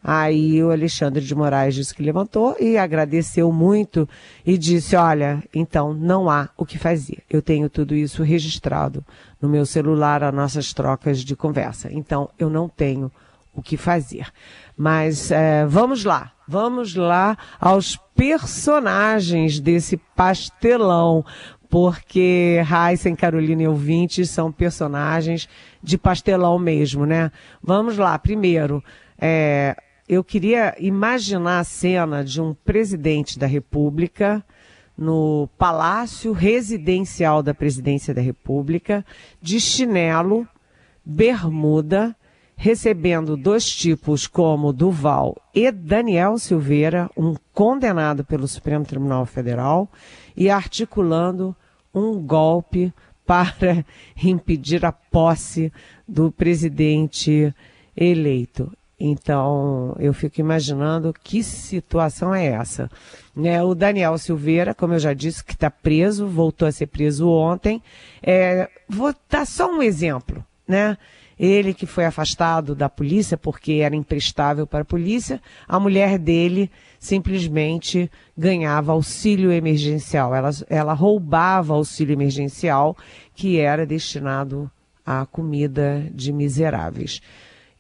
Aí 0.08 0.64
o 0.64 0.70
Alexandre 0.70 1.26
de 1.26 1.34
Moraes 1.34 1.74
disse 1.74 1.96
que 1.96 2.04
levantou 2.04 2.56
e 2.60 2.78
agradeceu 2.78 3.52
muito 3.52 4.08
e 4.46 4.56
disse: 4.56 4.96
Olha, 4.96 5.44
então 5.52 5.96
não 5.96 6.30
há 6.30 6.48
o 6.56 6.64
que 6.64 6.78
fazer. 6.78 7.24
Eu 7.28 7.42
tenho 7.42 7.68
tudo 7.72 7.96
isso 7.96 8.22
registrado 8.22 9.04
no 9.42 9.50
meu 9.50 9.66
celular, 9.66 10.24
as 10.24 10.32
nossas 10.32 10.74
trocas 10.74 11.22
de 11.22 11.36
conversa. 11.36 11.92
Então 11.92 12.30
eu 12.38 12.52
não 12.52 12.70
tenho 12.70 13.12
o 13.56 13.62
que 13.62 13.78
fazer. 13.78 14.28
Mas 14.78 15.32
é, 15.32 15.66
vamos 15.66 16.04
lá, 16.04 16.34
vamos 16.48 16.96
lá 16.96 17.38
aos 17.60 17.98
personagens 18.16 19.60
desse 19.60 19.98
pastelão, 20.16 21.26
porque 21.70 22.62
Heisen, 22.62 23.16
Carolina 23.16 23.64
e 23.64 23.68
Ouvinte 23.68 24.26
são 24.26 24.52
personagens 24.52 25.48
de 25.82 25.98
pastelão 25.98 26.60
mesmo, 26.60 27.06
né? 27.06 27.32
Vamos 27.62 27.98
lá, 27.98 28.18
primeiro, 28.20 28.84
é, 29.20 29.76
eu 30.08 30.24
queria 30.24 30.76
imaginar 30.80 31.60
a 31.60 31.64
cena 31.64 32.24
de 32.24 32.42
um 32.42 32.54
presidente 32.54 33.40
da 33.40 33.48
República 33.48 34.44
no 34.98 35.50
palácio 35.58 36.32
residencial 36.32 37.44
da 37.44 37.54
presidência 37.54 38.14
da 38.14 38.22
República, 38.22 39.06
de 39.42 39.60
chinelo, 39.60 40.48
bermuda, 41.04 42.16
recebendo 42.56 43.36
dois 43.36 43.70
tipos 43.70 44.28
como 44.28 44.74
Duval 44.74 45.36
e 45.54 45.72
Daniel 45.72 46.38
Silveira, 46.38 47.10
um 47.16 47.36
condenado 47.54 48.24
pelo 48.24 48.48
Supremo 48.48 48.86
Tribunal 48.86 49.26
Federal, 49.26 49.90
e 50.36 50.50
articulando 50.50 51.56
um 51.94 52.20
golpe 52.20 52.94
para 53.26 53.84
impedir 54.24 54.86
a 54.86 54.92
posse 54.92 55.74
do 56.08 56.32
presidente 56.32 57.54
eleito. 57.96 58.72
Então, 58.98 59.96
eu 60.00 60.14
fico 60.14 60.40
imaginando 60.40 61.14
que 61.14 61.44
situação 61.44 62.34
é 62.34 62.46
essa. 62.46 62.90
Né? 63.36 63.62
O 63.62 63.76
Daniel 63.76 64.18
Silveira, 64.18 64.74
como 64.74 64.94
eu 64.94 65.00
já 65.00 65.14
disse, 65.14 65.44
que 65.44 65.52
está 65.52 65.70
preso, 65.70 66.28
voltou 66.28 66.68
a 66.68 66.72
ser 66.72 66.88
preso 66.88 67.28
ontem. 67.28 67.84
É, 68.24 68.70
vou 68.88 69.14
dar 69.30 69.46
só 69.46 69.70
um 69.70 69.82
exemplo, 69.82 70.44
né? 70.68 70.98
Ele 71.38 71.74
que 71.74 71.86
foi 71.86 72.06
afastado 72.06 72.74
da 72.74 72.90
polícia 72.90 73.38
porque 73.38 73.74
era 73.74 73.96
imprestável 73.96 74.66
para 74.66 74.82
a 74.82 74.86
polícia, 74.86 75.42
a 75.68 75.80
mulher 75.80 76.18
dele 76.18 76.72
simplesmente 76.98 78.10
ganhava 78.38 78.94
auxílio 78.94 79.52
emergencial. 79.52 80.34
Ela, 80.34 80.50
ela 80.70 80.94
roubava 80.94 81.74
auxílio 81.74 82.14
emergencial 82.14 82.96
que 83.34 83.60
era 83.60 83.86
destinado 83.86 84.72
à 85.06 85.26
comida 85.26 86.10
de 86.14 86.32
miseráveis. 86.32 87.22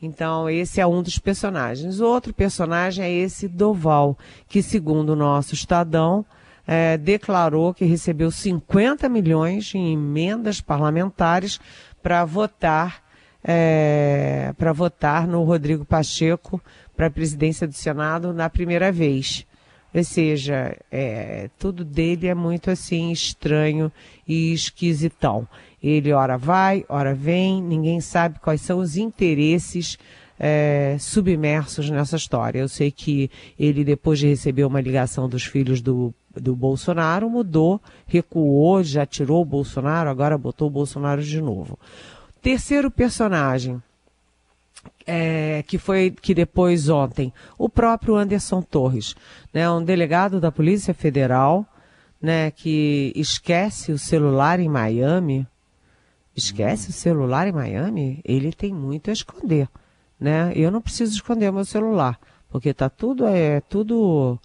Então, 0.01 0.49
esse 0.49 0.81
é 0.81 0.85
um 0.85 1.01
dos 1.01 1.17
personagens. 1.17 1.99
Outro 1.99 2.33
personagem 2.33 3.03
é 3.03 3.11
esse 3.11 3.47
Doval, 3.47 4.17
que, 4.47 4.61
segundo 4.61 5.11
o 5.11 5.15
nosso 5.15 5.53
Estadão, 5.53 6.25
é, 6.67 6.97
declarou 6.97 7.73
que 7.73 7.85
recebeu 7.85 8.29
50 8.29 9.07
milhões 9.07 9.73
em 9.73 9.93
emendas 9.93 10.59
parlamentares 10.59 11.59
para 12.03 12.25
votar 12.25 13.04
é, 13.47 14.51
para 14.57 14.73
votar 14.73 15.27
no 15.27 15.43
Rodrigo 15.43 15.85
Pacheco 15.85 16.59
para 16.97 17.07
a 17.07 17.11
presidência 17.11 17.67
do 17.67 17.73
Senado 17.73 18.33
na 18.33 18.49
primeira 18.49 18.91
vez. 18.91 19.45
Ou 19.93 20.03
seja, 20.03 20.75
é, 20.91 21.49
tudo 21.57 21.85
dele 21.85 22.27
é 22.27 22.33
muito 22.33 22.69
assim 22.71 23.11
estranho 23.11 23.91
e 24.27 24.51
esquisitão. 24.51 25.47
Ele 25.81 26.11
ora 26.11 26.37
vai, 26.37 26.83
ora 26.89 27.13
vem, 27.13 27.61
ninguém 27.61 28.01
sabe 28.01 28.39
quais 28.39 28.61
são 28.61 28.79
os 28.79 28.97
interesses 28.97 29.97
é, 30.39 30.97
submersos 30.99 31.89
nessa 31.89 32.15
história. 32.17 32.59
Eu 32.59 32.67
sei 32.67 32.91
que 32.91 33.29
ele, 33.57 33.83
depois 33.83 34.19
de 34.19 34.27
receber 34.27 34.65
uma 34.65 34.81
ligação 34.81 35.29
dos 35.29 35.45
filhos 35.45 35.81
do, 35.81 36.13
do 36.35 36.55
Bolsonaro, 36.55 37.29
mudou, 37.29 37.79
recuou, 38.05 38.83
já 38.83 39.05
tirou 39.05 39.41
o 39.41 39.45
Bolsonaro, 39.45 40.09
agora 40.09 40.37
botou 40.37 40.67
o 40.67 40.71
Bolsonaro 40.71 41.23
de 41.23 41.39
novo. 41.39 41.79
Terceiro 42.45 42.91
personagem, 42.91 43.81
é, 45.03 45.63
que 45.67 45.79
foi 45.79 46.11
que 46.11 46.31
depois 46.31 46.89
ontem, 46.89 47.33
o 47.57 47.67
próprio 47.67 48.15
Anderson 48.15 48.61
Torres, 48.61 49.15
né, 49.51 49.67
um 49.67 49.83
delegado 49.83 50.39
da 50.39 50.51
Polícia 50.51 50.93
Federal, 50.93 51.65
né, 52.21 52.51
que 52.51 53.11
esquece 53.15 53.91
o 53.91 53.97
celular 53.97 54.59
em 54.59 54.69
Miami, 54.69 55.47
esquece 56.35 56.91
o 56.91 56.93
celular 56.93 57.47
em 57.47 57.51
Miami, 57.51 58.21
ele 58.23 58.53
tem 58.53 58.71
muito 58.71 59.09
a 59.09 59.13
esconder, 59.13 59.67
né? 60.19 60.53
Eu 60.55 60.69
não 60.69 60.81
preciso 60.81 61.15
esconder 61.15 61.51
meu 61.51 61.65
celular, 61.65 62.19
porque 62.51 62.75
tá 62.75 62.89
tudo 62.89 63.25
é 63.25 63.59
tudo 63.61 64.39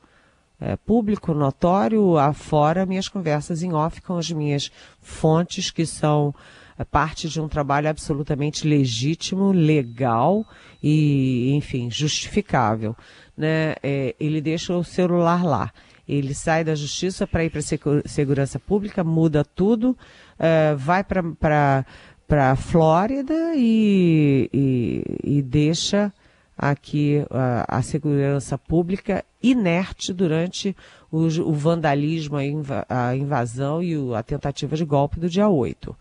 é, 0.59 0.75
público, 0.75 1.35
notório, 1.35 2.17
afora 2.17 2.87
minhas 2.87 3.11
conversas 3.11 3.63
em 3.63 3.75
off 3.75 4.01
com 4.01 4.17
as 4.17 4.31
minhas 4.31 4.73
fontes 5.03 5.71
que 5.71 5.85
são 5.85 6.35
parte 6.85 7.29
de 7.29 7.41
um 7.41 7.49
trabalho 7.49 7.89
absolutamente 7.89 8.67
legítimo, 8.67 9.53
legal 9.53 10.47
e, 10.83 11.53
enfim, 11.55 11.91
justificável. 11.91 12.97
Né? 13.37 13.75
É, 13.83 14.15
ele 14.19 14.41
deixa 14.41 14.75
o 14.75 14.85
celular 14.85 15.45
lá. 15.45 15.73
Ele 16.09 16.35
sai 16.35 16.65
da 16.65 16.75
justiça 16.75 17.27
para 17.27 17.45
ir 17.45 17.51
para 17.51 17.61
a 17.61 18.09
segurança 18.09 18.59
pública, 18.59 19.05
muda 19.05 19.45
tudo, 19.45 19.97
é, 20.39 20.75
vai 20.75 21.05
para 21.05 21.85
a 22.31 22.57
Flórida 22.57 23.53
e, 23.55 24.51
e, 24.53 25.05
e 25.23 25.43
deixa 25.43 26.13
aqui 26.61 27.25
a, 27.67 27.81
segurança 27.81 28.59
pública 28.59 29.25
inerte 29.43 30.13
durante 30.13 30.77
o, 31.11 31.21
o 31.21 31.55
vandalismo, 31.55 32.37
a, 32.37 33.09
a 33.09 33.17
invasão 33.17 33.83
e 33.83 33.97
o, 33.97 34.15
a 34.15 34.23
tentativa 34.23 34.77
de 34.77 34.85
golpe 34.85 35.19
do 35.19 35.29
dia 35.29 35.49
8. 35.49 35.97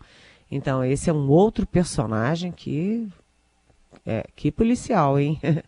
Então, 0.50 0.84
esse 0.84 1.08
é 1.08 1.12
um 1.12 1.28
outro 1.28 1.66
personagem 1.66 2.50
que. 2.50 3.08
É, 4.06 4.24
que 4.34 4.50
policial, 4.50 5.18
hein? 5.18 5.38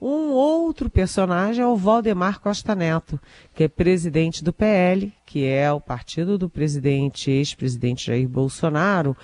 Um 0.00 0.30
outro 0.30 0.88
personagem 0.88 1.62
é 1.62 1.66
o 1.66 1.76
Valdemar 1.76 2.40
Costa 2.40 2.74
Neto, 2.74 3.20
que 3.54 3.64
é 3.64 3.68
presidente 3.68 4.42
do 4.42 4.50
PL, 4.50 5.12
que 5.26 5.44
é 5.44 5.70
o 5.70 5.78
partido 5.78 6.38
do 6.38 6.48
presidente, 6.48 7.30
ex-presidente 7.30 8.06
Jair 8.06 8.26
Bolsonaro, 8.26 9.14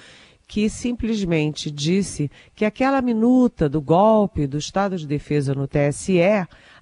que 0.46 0.68
simplesmente 0.68 1.70
disse 1.70 2.30
que 2.54 2.64
aquela 2.64 3.00
minuta 3.00 3.70
do 3.70 3.80
golpe 3.80 4.46
do 4.46 4.58
Estado 4.58 4.98
de 4.98 5.06
Defesa 5.06 5.54
no 5.54 5.66
TSE, 5.66 6.20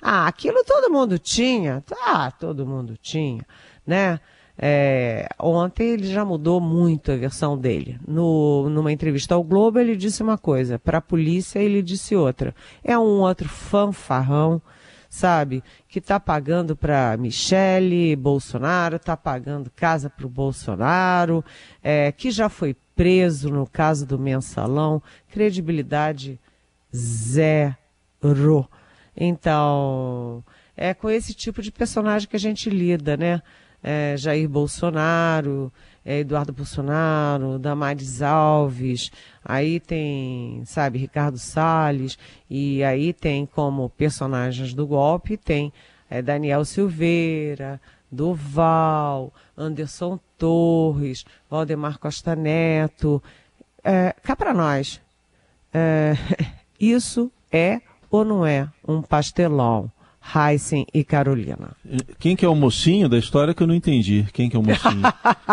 ah, 0.02 0.26
aquilo 0.26 0.64
todo 0.64 0.92
mundo 0.92 1.16
tinha, 1.16 1.82
ah, 2.04 2.32
todo 2.32 2.66
mundo 2.66 2.98
tinha, 3.00 3.46
né? 3.86 4.18
É, 4.56 5.28
ontem 5.40 5.90
ele 5.90 6.06
já 6.06 6.24
mudou 6.24 6.60
muito 6.60 7.10
a 7.10 7.16
versão 7.16 7.58
dele. 7.58 7.98
No, 8.06 8.68
numa 8.70 8.92
entrevista 8.92 9.34
ao 9.34 9.42
Globo, 9.42 9.78
ele 9.78 9.96
disse 9.96 10.22
uma 10.22 10.38
coisa, 10.38 10.78
para 10.78 10.98
a 10.98 11.02
polícia 11.02 11.58
ele 11.58 11.82
disse 11.82 12.14
outra. 12.14 12.54
É 12.82 12.96
um 12.98 13.20
outro 13.20 13.48
fanfarrão, 13.48 14.62
sabe, 15.08 15.62
que 15.88 15.98
está 15.98 16.20
pagando 16.20 16.76
para 16.76 17.16
Michele 17.16 18.14
Bolsonaro, 18.16 18.96
está 18.96 19.16
pagando 19.16 19.70
casa 19.74 20.08
para 20.08 20.26
o 20.26 20.30
Bolsonaro, 20.30 21.44
é, 21.82 22.12
que 22.12 22.30
já 22.30 22.48
foi 22.48 22.76
preso 22.94 23.50
no 23.50 23.66
caso 23.66 24.06
do 24.06 24.18
mensalão, 24.18 25.02
credibilidade 25.30 26.38
zero. 26.94 27.76
Então, 29.16 30.42
é 30.76 30.94
com 30.94 31.10
esse 31.10 31.34
tipo 31.34 31.60
de 31.60 31.70
personagem 31.70 32.28
que 32.28 32.36
a 32.36 32.40
gente 32.40 32.70
lida, 32.70 33.16
né? 33.16 33.42
É, 33.84 34.16
Jair 34.16 34.48
Bolsonaro, 34.48 35.70
é, 36.02 36.20
Eduardo 36.20 36.54
Bolsonaro, 36.54 37.58
Damares 37.58 38.22
Alves, 38.22 39.12
aí 39.44 39.78
tem, 39.78 40.62
sabe, 40.64 40.98
Ricardo 40.98 41.36
Salles, 41.36 42.18
e 42.48 42.82
aí 42.82 43.12
tem 43.12 43.44
como 43.44 43.90
personagens 43.90 44.72
do 44.72 44.86
golpe, 44.86 45.36
tem 45.36 45.70
é, 46.08 46.22
Daniel 46.22 46.64
Silveira, 46.64 47.78
Duval, 48.10 49.30
Anderson 49.56 50.18
Torres, 50.38 51.26
Valdemar 51.50 51.98
Costa 51.98 52.34
Neto. 52.34 53.22
É, 53.82 54.14
cá 54.22 54.34
para 54.34 54.54
nós, 54.54 55.00
é, 55.72 56.14
isso 56.80 57.30
é 57.52 57.82
ou 58.10 58.24
não 58.24 58.46
é 58.46 58.68
um 58.86 59.02
pastelão? 59.02 59.90
Heisen 60.34 60.86
e 60.92 61.04
Carolina. 61.04 61.76
Quem 62.18 62.34
que 62.34 62.44
é 62.44 62.48
o 62.48 62.54
mocinho 62.54 63.08
da 63.08 63.18
história 63.18 63.52
que 63.52 63.62
eu 63.62 63.66
não 63.66 63.74
entendi? 63.74 64.26
Quem 64.32 64.48
que 64.48 64.56
é 64.56 64.58
o 64.58 64.62
mocinho? 64.62 65.02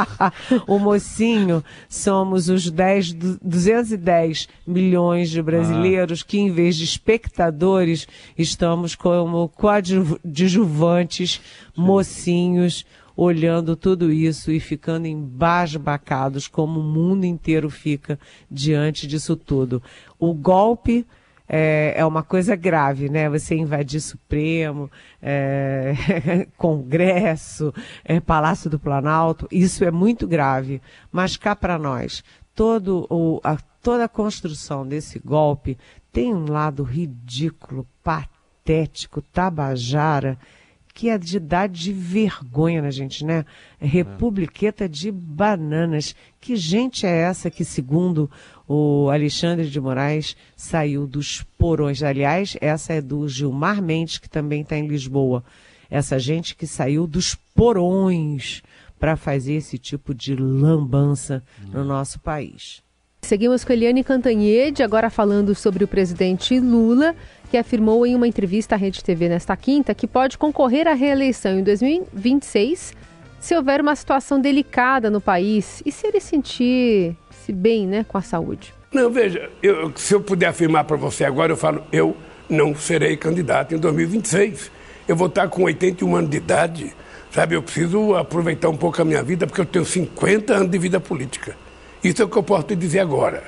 o 0.65 0.79
mocinho 0.79 1.63
somos 1.89 2.47
os 2.47 2.69
10, 2.69 3.13
210 3.43 4.47
milhões 4.65 5.29
de 5.29 5.41
brasileiros 5.41 6.21
ah. 6.21 6.25
que, 6.27 6.39
em 6.39 6.51
vez 6.51 6.77
de 6.77 6.85
espectadores, 6.85 8.07
estamos 8.37 8.95
como 8.95 9.49
coadjuvantes, 9.49 11.41
mocinhos, 11.75 12.85
olhando 13.15 13.75
tudo 13.75 14.11
isso 14.11 14.51
e 14.51 14.59
ficando 14.59 15.05
embasbacados 15.05 16.47
como 16.47 16.79
o 16.79 16.83
mundo 16.83 17.25
inteiro 17.25 17.69
fica 17.69 18.17
diante 18.49 19.05
disso 19.05 19.35
tudo. 19.35 19.83
O 20.17 20.33
golpe 20.33 21.05
é, 21.53 21.95
é 21.97 22.05
uma 22.05 22.23
coisa 22.23 22.55
grave, 22.55 23.09
né? 23.09 23.29
Você 23.29 23.55
invadir 23.55 23.99
Supremo, 23.99 24.89
é, 25.21 26.47
Congresso, 26.55 27.73
é, 28.05 28.21
Palácio 28.21 28.69
do 28.69 28.79
Planalto, 28.79 29.49
isso 29.51 29.83
é 29.83 29.91
muito 29.91 30.25
grave. 30.25 30.81
Mas 31.11 31.35
cá 31.35 31.53
para 31.53 31.77
nós, 31.77 32.23
todo 32.55 33.05
o, 33.09 33.41
a, 33.43 33.57
toda 33.83 34.05
a 34.05 34.09
construção 34.09 34.87
desse 34.87 35.19
golpe 35.19 35.77
tem 36.09 36.33
um 36.33 36.49
lado 36.49 36.83
ridículo, 36.83 37.85
patético, 38.01 39.21
tabajara, 39.21 40.37
que 40.93 41.09
é 41.09 41.17
de 41.17 41.37
dar 41.37 41.67
de 41.67 41.91
vergonha 41.91 42.81
na 42.81 42.91
gente, 42.91 43.25
né? 43.25 43.45
É 43.79 43.85
republiqueta 43.85 44.87
de 44.87 45.11
bananas. 45.11 46.15
Que 46.39 46.55
gente 46.55 47.05
é 47.05 47.09
essa 47.09 47.49
que, 47.49 47.65
segundo 47.65 48.29
o 48.73 49.09
Alexandre 49.09 49.69
de 49.69 49.81
Moraes, 49.81 50.33
saiu 50.55 51.05
dos 51.05 51.43
porões? 51.57 52.01
Aliás, 52.01 52.55
essa 52.61 52.93
é 52.93 53.01
do 53.01 53.27
Gilmar 53.27 53.81
Mendes, 53.81 54.17
que 54.17 54.29
também 54.29 54.61
está 54.61 54.77
em 54.77 54.87
Lisboa. 54.87 55.43
Essa 55.89 56.17
gente 56.17 56.55
que 56.55 56.65
saiu 56.65 57.05
dos 57.05 57.35
porões 57.53 58.63
para 58.97 59.17
fazer 59.17 59.55
esse 59.55 59.77
tipo 59.77 60.13
de 60.13 60.37
lambança 60.37 61.43
no 61.73 61.83
nosso 61.83 62.17
país. 62.21 62.81
Seguimos 63.21 63.65
com 63.65 63.73
Eliane 63.73 64.05
Cantanhede, 64.05 64.81
agora 64.81 65.09
falando 65.09 65.53
sobre 65.53 65.83
o 65.83 65.87
presidente 65.87 66.57
Lula 66.57 67.13
que 67.49 67.57
afirmou 67.57 68.05
em 68.05 68.15
uma 68.15 68.27
entrevista 68.27 68.75
à 68.75 68.77
Rede 68.77 69.03
TV 69.03 69.27
nesta 69.27 69.57
quinta 69.57 69.93
que 69.93 70.07
pode 70.07 70.37
concorrer 70.37 70.87
à 70.87 70.93
reeleição 70.93 71.59
em 71.59 71.63
2026 71.63 72.93
se 73.37 73.55
houver 73.57 73.81
uma 73.81 73.95
situação 73.95 74.39
delicada 74.39 75.09
no 75.09 75.19
país 75.19 75.83
e 75.85 75.91
se 75.91 76.07
ele 76.07 76.21
sentir-se 77.51 77.53
bem 77.53 77.85
né, 77.85 78.05
com 78.07 78.17
a 78.17 78.21
saúde. 78.21 78.73
Não, 78.91 79.09
veja, 79.09 79.49
eu, 79.61 79.91
se 79.95 80.13
eu 80.13 80.21
puder 80.21 80.47
afirmar 80.47 80.85
para 80.85 80.97
você 80.97 81.23
agora, 81.23 81.51
eu 81.51 81.57
falo, 81.57 81.83
eu 81.91 82.15
não 82.49 82.75
serei 82.75 83.15
candidato 83.15 83.75
em 83.75 83.77
2026. 83.77 84.71
Eu 85.07 85.15
vou 85.15 85.27
estar 85.27 85.47
com 85.49 85.63
81 85.63 86.15
anos 86.15 86.29
de 86.29 86.37
idade, 86.37 86.93
sabe? 87.31 87.55
Eu 87.55 87.61
preciso 87.61 88.15
aproveitar 88.15 88.69
um 88.69 88.77
pouco 88.77 89.01
a 89.01 89.05
minha 89.05 89.23
vida, 89.23 89.45
porque 89.45 89.61
eu 89.61 89.65
tenho 89.65 89.85
50 89.85 90.53
anos 90.53 90.71
de 90.71 90.77
vida 90.77 90.99
política. 90.99 91.55
Isso 92.03 92.21
é 92.21 92.25
o 92.25 92.29
que 92.29 92.37
eu 92.37 92.43
posso 92.43 92.67
te 92.67 92.75
dizer 92.75 92.99
agora, 92.99 93.43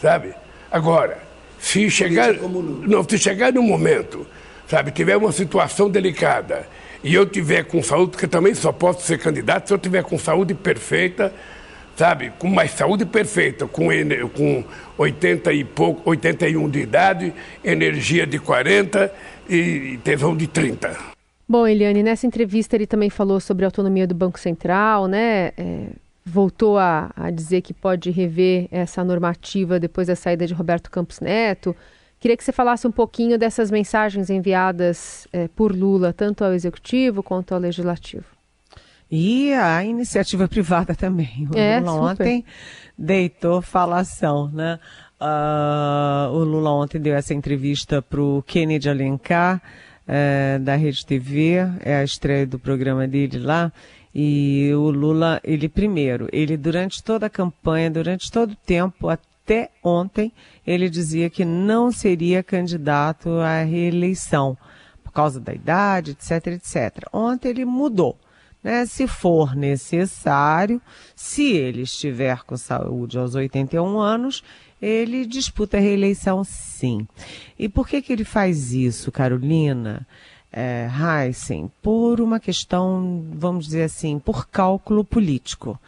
sabe? 0.00 0.34
Agora, 0.70 1.18
se 1.58 1.90
chegar, 1.90 2.34
não, 2.34 3.02
se 3.08 3.18
chegar 3.18 3.52
num 3.52 3.62
momento, 3.62 4.26
sabe, 4.68 4.90
tiver 4.90 5.16
uma 5.16 5.32
situação 5.32 5.88
delicada 5.88 6.66
e 7.02 7.14
eu 7.14 7.24
tiver 7.26 7.64
com 7.64 7.82
saúde, 7.82 8.12
porque 8.12 8.28
também 8.28 8.54
só 8.54 8.70
posso 8.70 9.06
ser 9.06 9.18
candidato 9.18 9.68
se 9.68 9.74
eu 9.74 9.78
tiver 9.78 10.04
com 10.04 10.18
saúde 10.18 10.54
perfeita, 10.54 11.32
sabe, 11.98 12.32
com 12.38 12.48
mais 12.48 12.70
saúde 12.70 13.04
perfeita, 13.04 13.66
com, 13.66 13.88
com 14.34 14.64
80 14.96 15.52
e 15.52 15.64
pouco, 15.64 16.08
81 16.08 16.70
de 16.70 16.78
idade, 16.78 17.34
energia 17.64 18.24
de 18.24 18.38
40 18.38 19.12
e 19.50 19.98
tesão 20.04 20.36
de 20.36 20.46
30. 20.46 20.96
Bom, 21.48 21.66
Eliane, 21.66 22.02
nessa 22.02 22.26
entrevista 22.26 22.76
ele 22.76 22.86
também 22.86 23.10
falou 23.10 23.40
sobre 23.40 23.64
a 23.64 23.68
autonomia 23.68 24.06
do 24.06 24.14
Banco 24.14 24.38
Central, 24.38 25.08
né? 25.08 25.52
É 25.56 25.86
voltou 26.28 26.78
a, 26.78 27.10
a, 27.16 27.30
dizer 27.30 27.62
que 27.62 27.72
pode 27.72 28.10
rever 28.10 28.68
essa 28.70 29.02
normativa 29.02 29.80
depois 29.80 30.06
da 30.06 30.14
saída 30.14 30.46
de 30.46 30.52
Roberto 30.52 30.90
Campos 30.90 31.20
Neto. 31.20 31.74
Queria 32.20 32.36
que 32.36 32.44
você 32.44 32.52
falasse 32.52 32.86
um 32.86 32.92
pouquinho 32.92 33.38
dessas 33.38 33.70
mensagens 33.70 34.28
enviadas 34.28 35.26
é, 35.32 35.48
por 35.48 35.74
Lula, 35.74 36.12
tanto 36.12 36.44
ao 36.44 36.52
Executivo 36.52 37.22
quanto 37.22 37.54
ao 37.54 37.60
Legislativo. 37.60 38.37
E 39.10 39.52
a 39.54 39.82
iniciativa 39.84 40.46
privada 40.48 40.94
também. 40.94 41.48
O 41.52 41.58
é, 41.58 41.80
Lula 41.80 41.92
ontem 42.12 42.44
deitou 42.96 43.62
falação, 43.62 44.50
né? 44.52 44.78
Uh, 45.20 46.32
o 46.32 46.44
Lula 46.44 46.70
ontem 46.70 47.00
deu 47.00 47.14
essa 47.14 47.34
entrevista 47.34 48.00
para 48.00 48.20
o 48.20 48.42
Kennedy 48.42 48.88
Alencar, 48.88 49.60
uh, 50.06 50.60
da 50.60 50.76
Rede 50.76 51.04
TV, 51.04 51.56
é 51.80 51.96
a 51.96 52.04
estreia 52.04 52.46
do 52.46 52.58
programa 52.58 53.06
dele 53.08 53.38
lá, 53.38 53.72
e 54.14 54.70
o 54.74 54.90
Lula, 54.90 55.40
ele 55.42 55.68
primeiro, 55.68 56.28
ele 56.32 56.56
durante 56.56 57.02
toda 57.02 57.26
a 57.26 57.30
campanha, 57.30 57.90
durante 57.90 58.30
todo 58.30 58.52
o 58.52 58.56
tempo, 58.56 59.08
até 59.08 59.70
ontem, 59.82 60.32
ele 60.64 60.88
dizia 60.88 61.28
que 61.28 61.44
não 61.44 61.90
seria 61.90 62.42
candidato 62.42 63.28
à 63.40 63.62
reeleição, 63.62 64.56
por 65.02 65.12
causa 65.12 65.40
da 65.40 65.52
idade, 65.52 66.12
etc, 66.12 66.46
etc. 66.48 67.08
Ontem 67.12 67.48
ele 67.48 67.64
mudou. 67.64 68.16
Né? 68.62 68.86
Se 68.86 69.06
for 69.06 69.54
necessário, 69.54 70.80
se 71.14 71.52
ele 71.52 71.82
estiver 71.82 72.42
com 72.44 72.56
saúde 72.56 73.18
aos 73.18 73.34
81 73.34 73.98
anos, 73.98 74.42
ele 74.80 75.26
disputa 75.26 75.76
a 75.76 75.80
reeleição 75.80 76.44
sim. 76.44 77.06
E 77.58 77.68
por 77.68 77.88
que 77.88 78.02
que 78.02 78.12
ele 78.12 78.24
faz 78.24 78.72
isso, 78.72 79.10
Carolina? 79.10 80.06
é, 80.52 80.88
Heisen 80.88 81.70
por 81.82 82.20
uma 82.20 82.40
questão, 82.40 83.24
vamos 83.32 83.66
dizer 83.66 83.84
assim, 83.84 84.18
por 84.18 84.48
cálculo 84.48 85.04
político. 85.04 85.78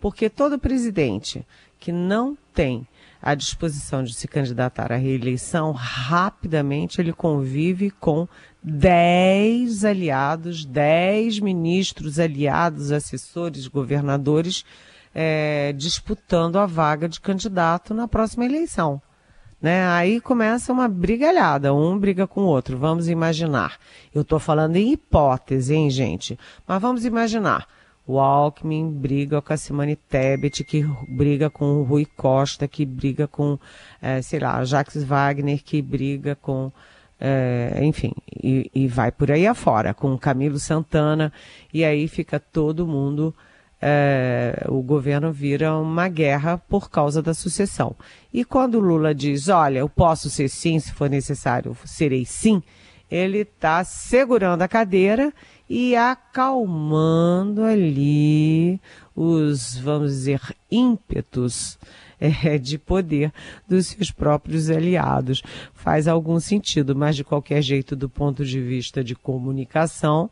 Porque 0.00 0.30
todo 0.30 0.58
presidente 0.58 1.46
que 1.78 1.92
não 1.92 2.36
tem 2.54 2.86
a 3.22 3.34
disposição 3.34 4.02
de 4.02 4.14
se 4.14 4.26
candidatar 4.26 4.92
à 4.92 4.96
reeleição, 4.96 5.72
rapidamente 5.72 7.00
ele 7.00 7.12
convive 7.12 7.90
com 7.90 8.26
10 8.62 9.84
aliados, 9.84 10.64
10 10.64 11.40
ministros 11.40 12.18
aliados, 12.18 12.92
assessores, 12.92 13.66
governadores, 13.66 14.64
é, 15.14 15.72
disputando 15.76 16.56
a 16.56 16.66
vaga 16.66 17.08
de 17.08 17.20
candidato 17.20 17.94
na 17.94 18.06
próxima 18.06 18.44
eleição. 18.44 19.00
Né? 19.60 19.86
Aí 19.88 20.20
começa 20.20 20.72
uma 20.72 20.88
brigalhada, 20.88 21.74
um 21.74 21.98
briga 21.98 22.26
com 22.26 22.42
o 22.42 22.46
outro. 22.46 22.78
Vamos 22.78 23.08
imaginar. 23.08 23.78
Eu 24.14 24.22
estou 24.22 24.38
falando 24.38 24.76
em 24.76 24.92
hipótese, 24.92 25.74
hein, 25.74 25.90
gente? 25.90 26.38
Mas 26.66 26.80
vamos 26.80 27.04
imaginar. 27.04 27.66
O 28.06 28.18
Alckmin 28.18 28.90
briga 28.90 29.40
com 29.42 29.52
a 29.52 29.56
Simone 29.56 29.94
Tebet, 29.94 30.64
que 30.64 30.82
briga 31.08 31.50
com 31.50 31.80
o 31.80 31.82
Rui 31.82 32.06
Costa, 32.06 32.66
que 32.66 32.84
briga 32.84 33.28
com, 33.28 33.58
é, 34.00 34.22
sei 34.22 34.40
lá, 34.40 34.64
Jacques 34.64 35.04
Wagner, 35.04 35.62
que 35.62 35.80
briga 35.82 36.34
com, 36.34 36.72
é, 37.20 37.78
enfim, 37.82 38.12
e, 38.42 38.70
e 38.74 38.88
vai 38.88 39.12
por 39.12 39.30
aí 39.30 39.46
afora, 39.46 39.92
com 39.92 40.16
Camilo 40.16 40.58
Santana, 40.58 41.32
e 41.72 41.84
aí 41.84 42.08
fica 42.08 42.40
todo 42.40 42.86
mundo 42.86 43.34
é, 43.80 44.66
o 44.68 44.82
governo 44.82 45.32
vira 45.32 45.76
uma 45.78 46.08
guerra 46.08 46.58
por 46.58 46.90
causa 46.90 47.22
da 47.22 47.32
sucessão. 47.32 47.96
E 48.32 48.44
quando 48.44 48.78
Lula 48.78 49.14
diz, 49.14 49.48
olha, 49.48 49.78
eu 49.78 49.88
posso 49.88 50.28
ser 50.28 50.48
sim, 50.48 50.78
se 50.78 50.92
for 50.92 51.08
necessário, 51.08 51.76
serei 51.84 52.24
sim, 52.26 52.62
ele 53.10 53.38
está 53.38 53.82
segurando 53.82 54.62
a 54.62 54.68
cadeira 54.68 55.32
e 55.68 55.96
acalmando 55.96 57.64
ali 57.64 58.80
os, 59.16 59.78
vamos 59.78 60.10
dizer, 60.12 60.40
ímpetos 60.70 61.78
é, 62.44 62.58
de 62.58 62.78
poder 62.78 63.32
dos 63.66 63.86
seus 63.86 64.10
próprios 64.10 64.70
aliados. 64.70 65.42
Faz 65.72 66.06
algum 66.06 66.38
sentido, 66.38 66.94
mas 66.94 67.16
de 67.16 67.24
qualquer 67.24 67.62
jeito, 67.62 67.96
do 67.96 68.08
ponto 68.08 68.44
de 68.44 68.60
vista 68.60 69.02
de 69.02 69.14
comunicação, 69.14 70.30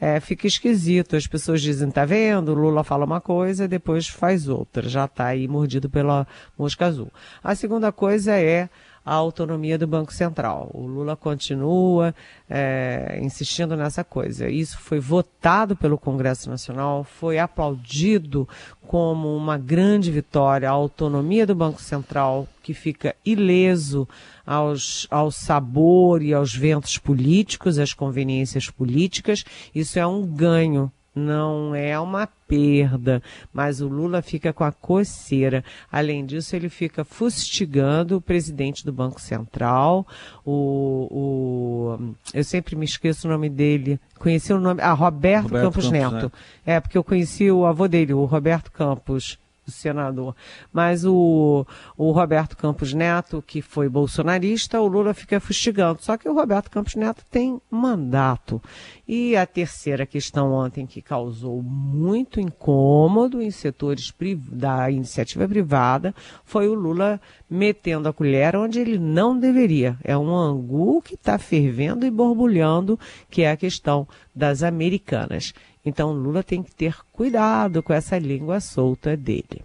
é, 0.00 0.18
fica 0.18 0.46
esquisito. 0.46 1.14
As 1.14 1.26
pessoas 1.26 1.60
dizem, 1.60 1.90
tá 1.90 2.04
vendo? 2.04 2.54
Lula 2.54 2.82
fala 2.82 3.04
uma 3.04 3.20
coisa, 3.20 3.68
depois 3.68 4.08
faz 4.08 4.48
outra. 4.48 4.88
Já 4.88 5.04
está 5.04 5.26
aí 5.26 5.46
mordido 5.46 5.88
pela 5.88 6.26
mosca 6.58 6.86
azul. 6.86 7.12
A 7.44 7.54
segunda 7.54 7.92
coisa 7.92 8.34
é 8.34 8.68
a 9.04 9.14
autonomia 9.14 9.78
do 9.78 9.86
Banco 9.86 10.12
Central. 10.12 10.70
O 10.74 10.86
Lula 10.86 11.16
continua 11.16 12.14
é, 12.48 13.18
insistindo 13.22 13.76
nessa 13.76 14.04
coisa. 14.04 14.48
Isso 14.48 14.78
foi 14.78 15.00
votado 15.00 15.74
pelo 15.74 15.98
Congresso 15.98 16.50
Nacional, 16.50 17.04
foi 17.04 17.38
aplaudido 17.38 18.48
como 18.86 19.36
uma 19.36 19.56
grande 19.56 20.10
vitória 20.10 20.68
a 20.68 20.72
autonomia 20.72 21.46
do 21.46 21.54
Banco 21.54 21.80
Central, 21.80 22.46
que 22.62 22.74
fica 22.74 23.14
ileso 23.24 24.08
aos, 24.46 25.06
ao 25.10 25.30
sabor 25.30 26.22
e 26.22 26.34
aos 26.34 26.54
ventos 26.54 26.98
políticos, 26.98 27.78
às 27.78 27.94
conveniências 27.94 28.68
políticas. 28.68 29.44
Isso 29.74 29.98
é 29.98 30.06
um 30.06 30.26
ganho 30.26 30.92
não 31.20 31.74
é 31.74 31.98
uma 32.00 32.26
perda, 32.26 33.22
mas 33.52 33.80
o 33.80 33.86
Lula 33.86 34.22
fica 34.22 34.52
com 34.52 34.64
a 34.64 34.72
coceira. 34.72 35.62
Além 35.90 36.26
disso, 36.26 36.56
ele 36.56 36.68
fica 36.68 37.04
fustigando 37.04 38.16
o 38.16 38.20
presidente 38.20 38.84
do 38.84 38.92
Banco 38.92 39.20
Central, 39.20 40.06
o, 40.44 41.06
o 41.10 42.14
eu 42.34 42.42
sempre 42.42 42.74
me 42.74 42.84
esqueço 42.84 43.28
o 43.28 43.30
nome 43.30 43.48
dele. 43.48 44.00
Conheci 44.18 44.52
o 44.52 44.58
nome, 44.58 44.80
ah, 44.82 44.92
Roberto, 44.92 45.44
Roberto 45.44 45.64
Campos, 45.64 45.84
Campos 45.84 45.90
Neto. 45.90 46.14
Neto. 46.14 46.32
É, 46.66 46.80
porque 46.80 46.98
eu 46.98 47.04
conheci 47.04 47.50
o 47.50 47.66
avô 47.66 47.86
dele, 47.86 48.12
o 48.12 48.24
Roberto 48.24 48.72
Campos 48.72 49.38
senador. 49.70 50.34
Mas 50.72 51.04
o, 51.04 51.66
o 51.96 52.10
Roberto 52.12 52.56
Campos 52.56 52.92
Neto, 52.92 53.42
que 53.46 53.62
foi 53.62 53.88
bolsonarista, 53.88 54.80
o 54.80 54.86
Lula 54.86 55.14
fica 55.14 55.40
fustigando. 55.40 56.02
Só 56.02 56.16
que 56.16 56.28
o 56.28 56.34
Roberto 56.34 56.70
Campos 56.70 56.94
Neto 56.94 57.24
tem 57.30 57.60
mandato. 57.70 58.60
E 59.06 59.36
a 59.36 59.46
terceira 59.46 60.06
questão 60.06 60.52
ontem 60.52 60.86
que 60.86 61.02
causou 61.02 61.62
muito 61.62 62.40
incômodo 62.40 63.42
em 63.42 63.50
setores 63.50 64.12
da 64.52 64.90
iniciativa 64.90 65.48
privada 65.48 66.14
foi 66.44 66.68
o 66.68 66.74
Lula 66.74 67.20
metendo 67.48 68.08
a 68.08 68.12
colher 68.12 68.54
onde 68.54 68.78
ele 68.78 68.98
não 68.98 69.38
deveria. 69.38 69.96
É 70.04 70.16
um 70.16 70.34
angu 70.34 71.02
que 71.02 71.14
está 71.14 71.38
fervendo 71.38 72.06
e 72.06 72.10
borbulhando, 72.10 72.98
que 73.28 73.42
é 73.42 73.50
a 73.50 73.56
questão 73.56 74.06
das 74.34 74.62
americanas. 74.62 75.52
Então 75.84 76.12
Lula 76.12 76.42
tem 76.42 76.62
que 76.62 76.74
ter 76.74 76.96
cuidado 77.12 77.82
com 77.82 77.92
essa 77.92 78.18
língua 78.18 78.60
solta 78.60 79.16
dele. 79.16 79.62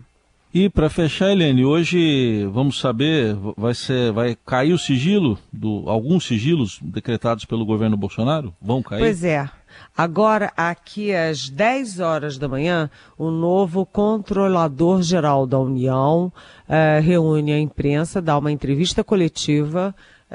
E 0.58 0.70
para 0.70 0.90
fechar, 0.90 1.32
Helene, 1.32 1.66
hoje 1.66 2.46
vamos 2.46 2.80
saber, 2.80 3.36
vai 3.58 3.74
ser, 3.74 4.14
vai 4.14 4.38
cair 4.46 4.72
o 4.72 4.78
sigilo 4.78 5.38
do 5.52 5.84
alguns 5.86 6.26
sigilos 6.26 6.80
decretados 6.82 7.44
pelo 7.44 7.66
governo 7.66 7.98
Bolsonaro? 7.98 8.54
Vão 8.62 8.82
cair? 8.82 9.00
Pois 9.00 9.22
é. 9.26 9.50
Agora, 9.98 10.54
aqui 10.56 11.14
às 11.14 11.50
10 11.50 12.00
horas 12.00 12.38
da 12.38 12.48
manhã, 12.48 12.90
o 13.18 13.30
novo 13.30 13.86
controlador 13.86 15.02
geral 15.02 15.46
da 15.46 15.60
União 15.60 16.32
eh, 16.70 17.02
reúne 17.04 17.52
a 17.52 17.60
imprensa, 17.60 18.22
dá 18.22 18.38
uma 18.38 18.50
entrevista 18.50 19.04
coletiva 19.04 19.94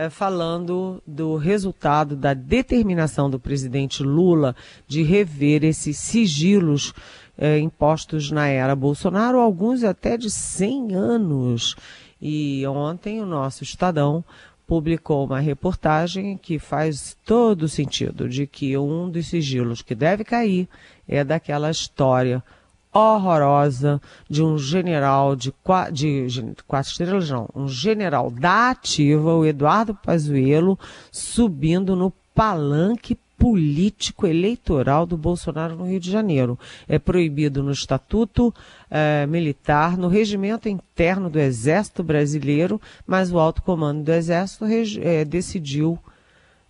falando 0.09 1.03
do 1.07 1.37
resultado 1.37 2.17
da 2.17 2.33
determinação 2.33 3.29
do 3.29 3.39
presidente 3.39 4.03
Lula 4.03 4.55
de 4.87 5.03
rever 5.03 5.65
esses 5.65 5.99
sigilos 5.99 6.95
é, 7.37 7.59
impostos 7.59 8.31
na 8.31 8.47
era 8.47 8.77
Bolsonaro, 8.77 9.39
alguns 9.39 9.83
até 9.83 10.17
de 10.17 10.31
100 10.31 10.95
anos. 10.95 11.77
E 12.21 12.67
ontem 12.67 13.21
o 13.21 13.27
nosso 13.27 13.65
Estadão 13.65 14.25
publicou 14.67 15.25
uma 15.25 15.41
reportagem 15.41 16.37
que 16.37 16.59
faz 16.59 17.17
todo 17.25 17.69
sentido 17.69 18.29
de 18.29 18.47
que 18.47 18.79
um 18.79 19.11
dos 19.11 19.27
sigilos 19.27 19.83
que 19.83 19.97
deve 19.97 20.23
cair 20.23 20.69
é 21.09 21.25
daquela 21.25 21.71
história 21.71 22.41
horrorosa 22.93 24.01
de 24.29 24.43
um 24.43 24.59
general 24.59 25.37
de, 25.37 25.53
de, 25.93 26.27
de 26.27 26.55
quatro 26.67 26.91
estrelas, 26.91 27.31
não, 27.31 27.49
um 27.55 27.69
general 27.69 28.31
da 28.31 28.71
ativa, 28.71 29.35
o 29.35 29.47
Eduardo 29.47 29.95
Pazuello, 29.95 30.79
subindo 31.11 31.95
no 31.95 32.13
palanque 32.35 33.19
político 33.39 34.27
eleitoral 34.27 35.07
do 35.07 35.17
Bolsonaro 35.17 35.75
no 35.75 35.87
Rio 35.87 35.99
de 35.99 36.11
Janeiro. 36.11 36.59
É 36.87 36.99
proibido 36.99 37.63
no 37.63 37.73
Estatuto 37.73 38.55
eh, 38.91 39.27
Militar, 39.27 39.97
no 39.97 40.09
regimento 40.09 40.69
interno 40.69 41.31
do 41.31 41.39
Exército 41.39 42.03
Brasileiro, 42.03 42.79
mas 43.07 43.33
o 43.33 43.39
alto 43.39 43.63
comando 43.63 44.03
do 44.03 44.13
Exército 44.13 44.67
eh, 44.67 45.25
decidiu 45.25 45.99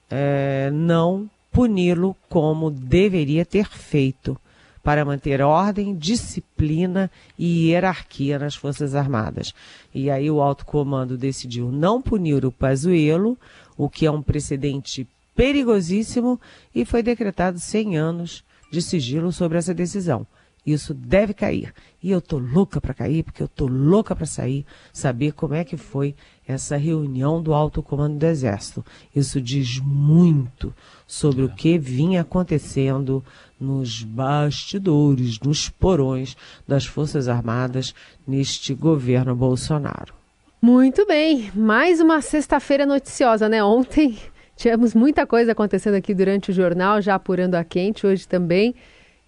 eh, 0.09 0.71
não 0.73 1.29
puni-lo 1.51 2.17
como 2.29 2.71
deveria 2.71 3.45
ter 3.45 3.69
feito 3.69 4.39
para 4.83 5.05
manter 5.05 5.43
ordem, 5.43 5.95
disciplina 5.95 7.11
e 7.39 7.69
hierarquia 7.69 8.39
nas 8.39 8.55
Forças 8.55 8.95
Armadas. 8.95 9.55
E 9.95 10.11
aí 10.11 10.31
o 10.31 10.41
alto 10.41 10.65
comando 10.65 11.19
decidiu 11.19 11.71
não 11.71 12.01
punir 12.01 12.45
o 12.45 12.53
Pazuello, 12.53 13.39
o 13.77 13.89
que 13.89 14.07
é 14.07 14.11
um 14.11 14.23
precedente 14.23 15.07
perigosíssimo, 15.35 16.41
e 16.75 16.85
foi 16.85 17.03
decretado 17.03 17.59
100 17.59 17.97
anos 17.97 18.45
de 18.71 18.81
sigilo 18.81 19.33
sobre 19.33 19.59
essa 19.59 19.75
decisão. 19.75 20.27
Isso 20.65 20.93
deve 20.93 21.33
cair. 21.33 21.73
E 22.03 22.11
eu 22.11 22.21
tô 22.21 22.39
louca 22.39 22.81
para 22.81 22.95
cair, 22.95 23.23
porque 23.23 23.43
eu 23.43 23.49
tô 23.49 23.67
louca 23.67 24.15
para 24.15 24.27
sair, 24.27 24.67
saber 24.93 25.33
como 25.33 25.55
é 25.55 25.65
que 25.65 25.77
foi 25.77 26.15
essa 26.51 26.77
reunião 26.77 27.43
do 27.43 27.55
alto 27.55 27.83
comando 27.83 28.19
do 28.19 28.27
Exército. 28.27 28.85
Isso 29.15 29.41
diz 29.41 29.79
muito 29.79 30.75
sobre 31.07 31.43
o 31.43 31.49
que 31.49 31.79
vinha 31.79 32.21
acontecendo 32.21 33.25
nos 33.59 34.03
bastidores, 34.03 35.39
nos 35.41 35.69
porões 35.69 36.37
das 36.67 36.87
Forças 36.87 37.29
Armadas 37.29 37.95
neste 38.27 38.75
governo 38.75 39.35
Bolsonaro. 39.35 40.15
Muito 40.63 41.07
bem, 41.07 41.51
mais 41.55 42.01
uma 42.01 42.21
sexta-feira 42.21 42.85
noticiosa, 42.85 43.49
né? 43.49 43.65
Ontem 43.65 44.19
tivemos 44.57 44.95
muita 44.95 45.27
coisa 45.27 45.53
acontecendo 45.53 45.95
aqui 45.95 46.15
durante 46.15 46.51
o 46.51 46.55
jornal, 46.55 47.01
já 47.01 47.15
apurando 47.15 47.55
a 47.55 47.65
quente, 47.65 48.07
hoje 48.07 48.29
também. 48.29 48.75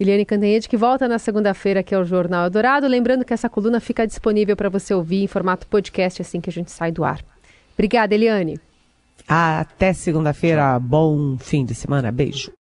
Eliane 0.02 0.24
Cantanhede, 0.24 0.68
que 0.68 0.76
volta 0.76 1.06
na 1.06 1.18
segunda-feira 1.18 1.80
aqui 1.80 1.94
ao 1.94 2.04
Jornal 2.04 2.50
Dourado. 2.50 2.88
Lembrando 2.88 3.24
que 3.24 3.32
essa 3.32 3.48
coluna 3.48 3.78
fica 3.78 4.06
disponível 4.06 4.56
para 4.56 4.68
você 4.68 4.92
ouvir 4.92 5.22
em 5.22 5.26
formato 5.26 5.66
podcast 5.66 6.20
assim 6.20 6.40
que 6.40 6.50
a 6.50 6.52
gente 6.52 6.70
sai 6.70 6.90
do 6.90 7.04
ar. 7.04 7.20
Obrigada, 7.74 8.14
Eliane. 8.14 8.58
Até 9.28 9.92
segunda-feira. 9.92 10.78
Bom 10.78 11.36
fim 11.38 11.64
de 11.64 11.74
semana. 11.74 12.10
Beijo. 12.10 12.50